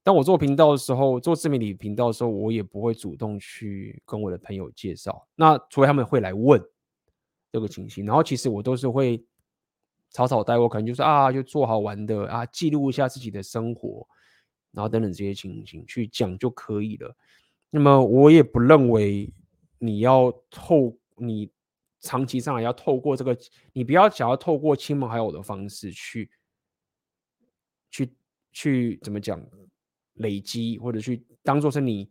[0.04, 5.28] 当我做频道的时候，做自媒体频道的时候，我也不会主动去跟我的朋友介绍。
[5.36, 6.64] 那除非他们会来问
[7.52, 9.22] 这个情形，然后其实我都是会
[10.10, 14.08] 草草带过，可能就是啊，就做好玩的啊，记录一下自己的生活，
[14.72, 17.16] 然后等等这些情形去讲就可以了。
[17.70, 19.32] 那么我也不认为
[19.80, 21.52] 你要透你
[22.00, 23.38] 长期上来要透过这个，
[23.74, 26.30] 你不要想要透过亲朋好友的方式去
[27.90, 28.14] 去
[28.52, 29.42] 去怎么讲？
[30.20, 32.10] 累积或者去当做是你，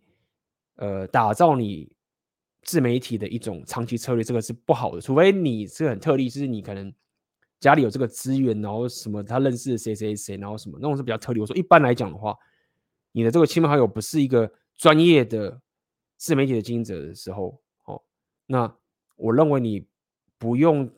[0.77, 1.91] 呃，打造你
[2.63, 5.01] 自媒体的一种长期策略，这个是不好的。
[5.01, 6.95] 除非你是很特例，就是你可能
[7.59, 11.41] 家里有这个资源，然后什么他认识谁谁谁，然后什么那种是比较特例。
[11.41, 12.37] 我说一般来讲的话，
[13.13, 15.61] 你的这个亲朋好友不是一个专业的
[16.17, 18.03] 自媒体的经营者的时候，哦，
[18.47, 18.73] 那
[19.17, 19.87] 我认为你
[20.39, 20.91] 不用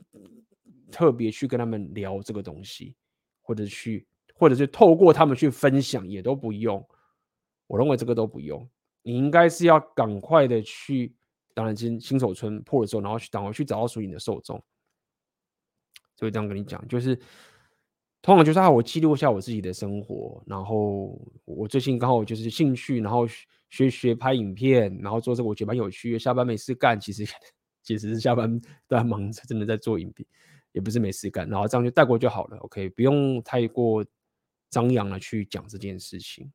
[0.90, 2.96] 特别去跟他们聊这个东西，
[3.40, 6.84] 或者去，或者是透过他们去分享，也都不用。
[7.68, 8.68] 我认为这个都不用，
[9.02, 11.14] 你应该是要赶快的去，
[11.54, 14.60] 当然新新手村破了之后，然后去赶快去找到属于你的受众。
[16.18, 17.14] 所以这样跟你讲，就是
[18.20, 23.24] 通常就是啊，我记录一下我自己的生活，然后我最近刚好就是兴趣，然后
[23.70, 26.18] 学学拍影片，然后做这个我觉得蛮有趣。
[26.18, 27.24] 下班没事干，其实
[27.84, 30.26] 其实是下班都在忙着，真的在做影片，
[30.72, 32.56] 也不是没事干，然后这样就带过就好了。
[32.58, 34.04] OK，不用太过
[34.70, 36.52] 张扬的去讲这件事情。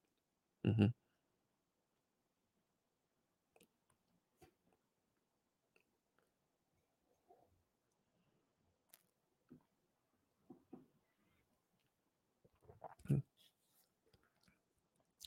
[0.64, 0.93] 嗯哼。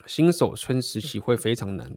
[0.07, 1.91] 新手村时期会非常难，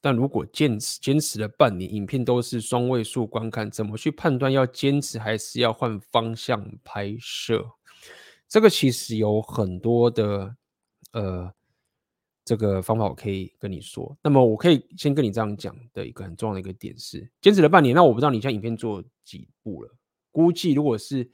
[0.00, 7.64] 但如果坚持坚持了半年，影片都是双位数观看，怎么去判断要坚持还是要换方向拍摄？
[8.48, 10.56] 这个其实有很多的
[11.12, 11.52] 呃
[12.44, 14.16] 这个方法，我可以跟你说。
[14.22, 19.90] 那么我可以先跟你这样讲的一个很重要的一个点是，坚持了半年，那我不知道你现在影片做几部了？
[20.30, 21.28] 估计如果是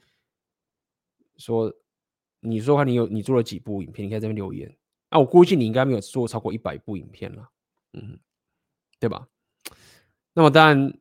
[1.37, 1.73] 说
[2.39, 4.73] 你说看你有你做了几部影片，你可以在这边留言。
[5.13, 7.49] 那、啊、我估计你应该没有做超过一百部影片了，
[7.91, 8.17] 嗯，
[8.97, 9.27] 对吧？
[10.33, 10.97] 那么当然，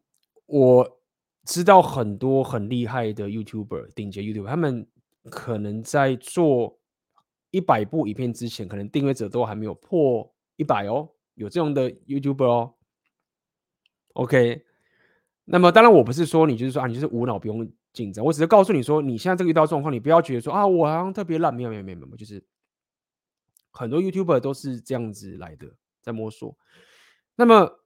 [0.46, 1.00] 我
[1.44, 4.84] 知道很多很厉害的 YouTuber，顶级 YouTuber，他们
[5.30, 6.76] 可能在做
[7.52, 12.74] 一百部影片之前，可能订阅者都还没有破一百哦，有这样的 YouTuber 哦。
[14.14, 14.64] OK，
[15.44, 22.42] 那么当然我不是说你就是说啊，你就是无脑不用紧张，我只是告诉你说，你现在这个遇到状况，你不要觉得说啊，我好像特别烂，没有没有没有没有，就是。
[23.70, 26.56] 很多 YouTuber 都是这样子来的，在摸索。
[27.36, 27.80] 那么，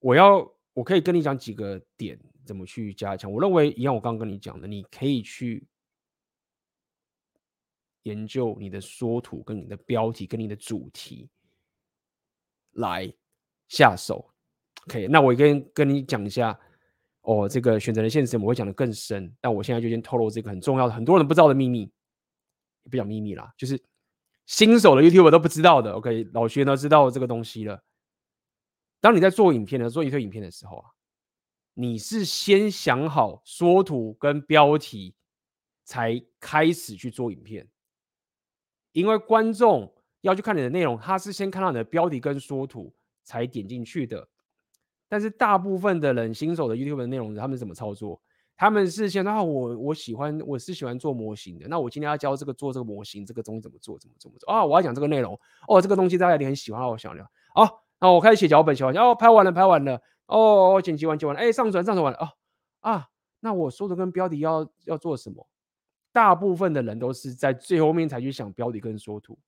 [0.00, 3.30] 我要我可以跟你讲几个点，怎么去加强。
[3.30, 5.66] 我认为一样，我刚刚跟你讲的，你可以去
[8.02, 11.30] 研究你的缩图、跟你的标题、跟你的主题
[12.72, 13.12] 来
[13.68, 14.28] 下手。
[14.88, 16.58] OK，那我跟跟你讲一下
[17.20, 21.88] 哦，这个选择的现实我会讲的更深，但我现在就先透露这个很重要的、很多人不知道的秘密，
[22.90, 23.80] 不讲秘密啦，就是
[24.46, 25.92] 新手的 YouTube 都不知道的。
[25.92, 27.82] OK，老学员都知道这个东西了。
[29.00, 30.90] 当你在做影片的做一个影片的时候啊，
[31.74, 35.14] 你是先想好缩图跟标题
[35.84, 37.68] 才开始去做影片，
[38.92, 44.28] 因为观众要去看你的内容，他是先看到你的标题跟缩图才点进去的。
[45.08, 48.22] 但是大部分的人新手的 YouTube 的内容，他们怎么操作？
[48.56, 54.64] 他们是先啊，我我喜欢我是喜欢做模型的，那我今天要教这个做这个模型，这个东西怎么做，怎么怎么做啊？
[54.64, 57.24] 我要讲这个内容哦，这个东西大家也很喜欢，我想聊
[57.54, 57.68] 啊。
[57.98, 62.28] 那我开始写脚本，写完哦，拍完了，拍完了，哦，剪辑完，剪完了，哎，上传，上传完了，哦，
[62.80, 63.08] 啊，
[63.40, 65.48] 那我说的跟标题要要做什么？
[66.12, 69.38] 大部分的人都是在最后面才去想标题跟缩图，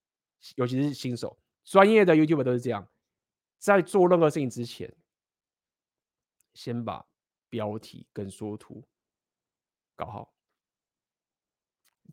[0.56, 2.88] 尤其是新手，专业的 YouTube 都是这样，
[3.58, 4.94] 在做任何事情之前，
[6.54, 7.04] 先把
[7.50, 8.82] 标题跟缩图
[9.94, 10.34] 搞好，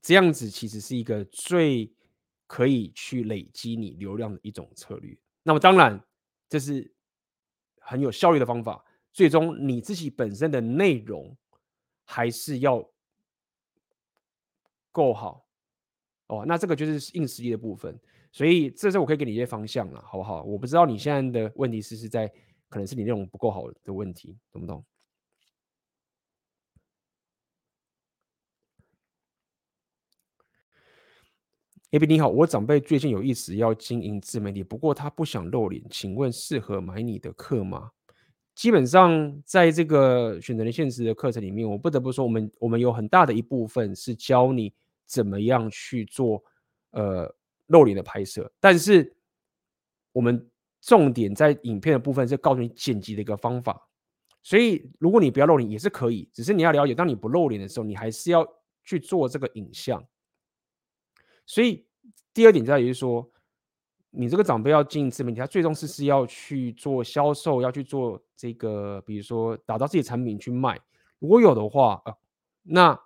[0.01, 1.93] 这样子其实是一个最
[2.47, 5.17] 可以去累积你流量的一种策略。
[5.43, 6.03] 那么当然。
[6.51, 6.93] 这是
[7.79, 8.83] 很有效率的方法。
[9.13, 11.33] 最终你自己本身的内容
[12.03, 12.85] 还是要
[14.91, 15.47] 够好
[16.27, 16.43] 哦。
[16.45, 17.97] 那这个就是硬实力的部分。
[18.33, 20.43] 所以这是我可以给你一些方向了，好不好？
[20.43, 22.27] 我不知道你现在的问题是是在
[22.67, 24.83] 可能是你内容不够好的问题，懂不懂
[31.91, 37.91] ？A B 你好，我长辈最近有意思要经营自媒体，不过他不想露脸，请问适合买你的课吗？
[38.55, 44.73] 基本上在这个选择的现实的课程里面，我不得不说，我们我们有很大的一部分是教你
[45.05, 46.41] 怎么样去做
[46.91, 47.33] 呃
[47.67, 49.13] 露脸的拍摄，但是
[50.13, 53.85] 我们重点在影片的部分是告诉你剪辑的一个方法。
[54.43, 58.47] 所以如果你不要露脸也是可以，只是你要了解，当你不露脸的时候，你还是要
[58.85, 60.01] 去做这个影像。
[61.45, 61.85] 所以
[62.33, 63.29] 第二点在于说，
[64.09, 70.79] 你这个长辈要经营自媒体，他最终是是要去做销售，要去做这个，比如说打造自己的产品去卖。
[71.19, 72.17] 如果有的话，呃，
[72.63, 72.99] 那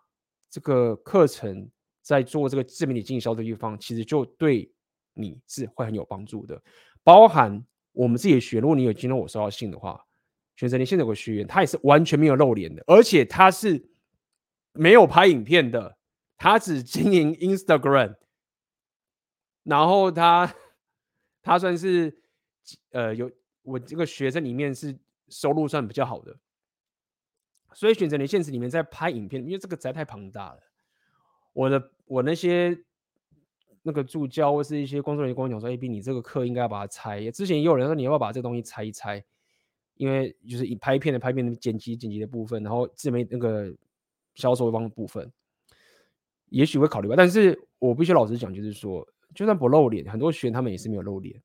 [0.50, 1.70] 这个课程
[2.02, 4.72] 在做这个自媒体经营销的地方，其实就对
[5.14, 6.62] 你是会很有帮助的。
[7.04, 10.04] 包含我们自己的学，如果你有今天我收到信的话，
[10.56, 13.90] 选择你现在有个学员，他也是完全没有露脸的，而且他是
[14.74, 15.98] 没有拍影片的，
[16.38, 18.16] 他只经营 Instagram。
[19.66, 20.56] 然后他，
[21.42, 22.16] 他算是，
[22.92, 23.32] 呃，有
[23.64, 24.96] 我这个学生里面是
[25.28, 26.38] 收入算比较好的，
[27.74, 30.60] 所以选择你现实里面在拍影片，因为这个宅太庞大了。
[31.52, 32.78] 我的我那些
[33.82, 39.26] 那个助教或是一些工作人员跟我讲说：“A B，你这个课应该要把它拆。”之前也有人说你要不要把这东西拆一拆，
[39.96, 43.76] 因为就是以拍片的拍片的剪辑剪辑的部分，然后自媒那个
[44.36, 45.34] 销售方的部分，
[46.50, 47.16] 也许会考虑吧。
[47.18, 49.04] 但是我必须老实讲，就是说。
[49.36, 51.40] 就算不露脸，很多学员他们也是没有露脸，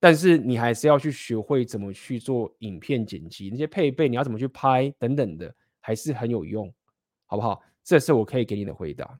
[0.00, 6.74] 但是你还是要去学会怎么去做影片剪辑，那些配备你要怎么去拍等等的，还是很有用，
[7.26, 7.62] 好不好？
[7.84, 9.18] 这是我可以给你的回答。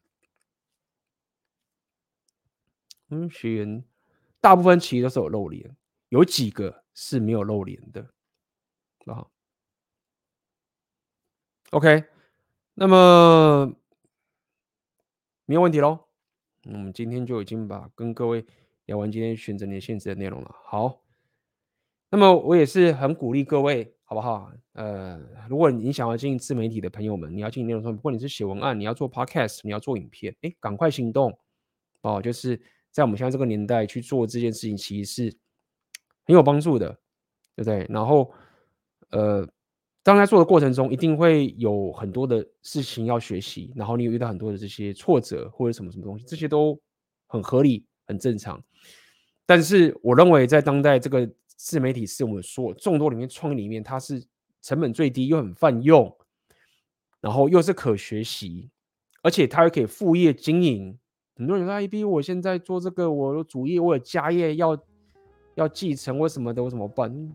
[3.10, 3.84] 嗯，学员
[4.40, 5.76] 大部分其实都是有露脸，
[6.08, 8.00] 有几个是没有露脸的
[9.06, 9.26] 啊。
[11.70, 12.04] OK，
[12.74, 13.74] 那么
[15.46, 16.11] 没有问题喽。
[16.64, 18.44] 我们今天就已经把跟各位
[18.86, 20.54] 聊完今天选择你的现实的内容了。
[20.64, 21.02] 好，
[22.10, 24.52] 那么我也是很鼓励各位，好不好？
[24.72, 31.36] 呃，如果你想要经营自媒体的朋友们，你要经营内容，不管你是写文案，你要做 podcast，你要做影片，哎，赶快行动
[32.02, 32.20] 哦！
[32.22, 32.60] 就是
[32.90, 35.36] 在我们现在这个年代去做这件事情，其实是
[36.24, 36.88] 很有帮助的，
[37.56, 37.86] 对不对？
[37.88, 38.32] 然后，
[39.10, 39.48] 呃。
[40.02, 46.76] 当在做的过程中，一定会有很多的事情要学习，然后你有遇到很多的这些挫折或者什么什么东西，这些都
[47.28, 48.62] 很合理、很正常。
[49.46, 54.24] 但是我认为，在当代这个自媒体是我们说众多里面创意里面，它是
[54.60, 56.16] 成本最低又很泛用，
[57.20, 58.70] 然后又是可学习，
[59.22, 60.98] 而且它又可以副业经营。
[61.36, 64.76] 很多人说：“哎，B，我现在做这个，我有主业，我有家业要
[65.54, 66.62] 要继承，为什么的？
[66.62, 67.32] 我怎么办？”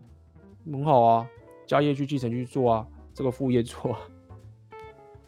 [0.70, 1.28] 很好啊。
[1.68, 3.94] 家业去继承去做啊，这个副业做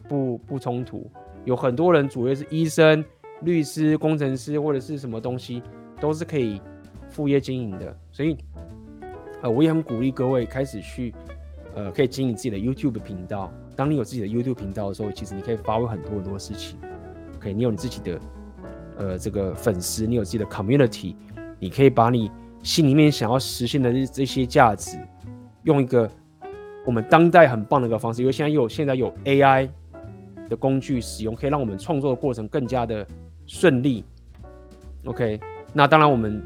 [0.09, 1.07] 不不冲突。
[1.45, 3.05] 有很多人主业是医生、
[3.43, 5.61] 律师、工程师或者是什么东西，
[5.99, 6.59] 都是可以
[7.11, 7.95] 副业经营的。
[8.11, 8.35] 所以，
[9.43, 11.13] 呃，我也很鼓励各位开始去，
[11.75, 13.53] 呃，可以经营自己的 YouTube 频道。
[13.75, 16.75] 当你有自己的 YouTube 频道的时候，其实你可以发挥很多很多事情。
[17.39, 18.19] 可以，你有你自己的，
[18.97, 21.15] 呃，这个粉丝，你有自己的 community，
[21.59, 22.31] 你可以把你
[22.63, 24.97] 心里面想要实现的这些价值。
[25.63, 26.09] 用一个
[26.85, 29.69] 我们当代很棒的一个方式，因为现在有现在有 AI
[30.49, 33.05] 的工具使用，可以让我们创作的过程更加的
[33.45, 34.03] 顺利。
[35.05, 35.39] OK，
[35.73, 36.41] 那当然我们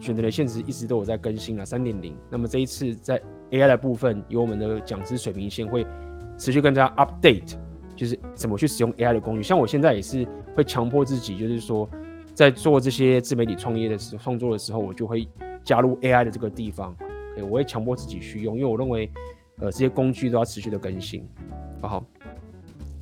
[0.00, 2.16] 选择的现实一直都有在更新了三点零。
[2.30, 5.86] 那么这一次在 AI 的部分，有我们的讲师水平线会
[6.36, 7.54] 持续跟大家 update，
[7.94, 9.42] 就是怎么去使用 AI 的工具。
[9.42, 11.88] 像我现在也是会强迫自己，就是说。
[12.34, 15.28] 在做这些自媒体创业的时候，创作的时候，我就会
[15.64, 16.94] 加入 AI 的这个地方。
[17.32, 19.10] OK，我会强迫自己去用，因为我认为，
[19.60, 21.26] 呃，这些工具都要持续的更新。
[21.80, 22.04] 好好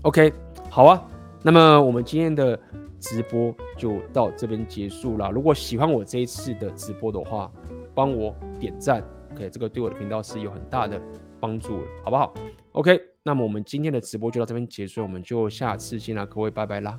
[0.03, 0.33] ，OK，
[0.71, 1.03] 好啊。
[1.43, 2.59] 那么我们今天的
[2.99, 5.31] 直播就到这边结束了。
[5.31, 7.51] 如果喜欢我这一次的直播的话，
[7.95, 9.03] 帮我点赞
[9.33, 11.01] ，OK，这个对我的频道是有很大的
[11.39, 12.35] 帮助，好不好
[12.73, 16.99] ？OK，那么我们今天的直播就到这边结束，我们就下次见啦，各位，拜拜啦。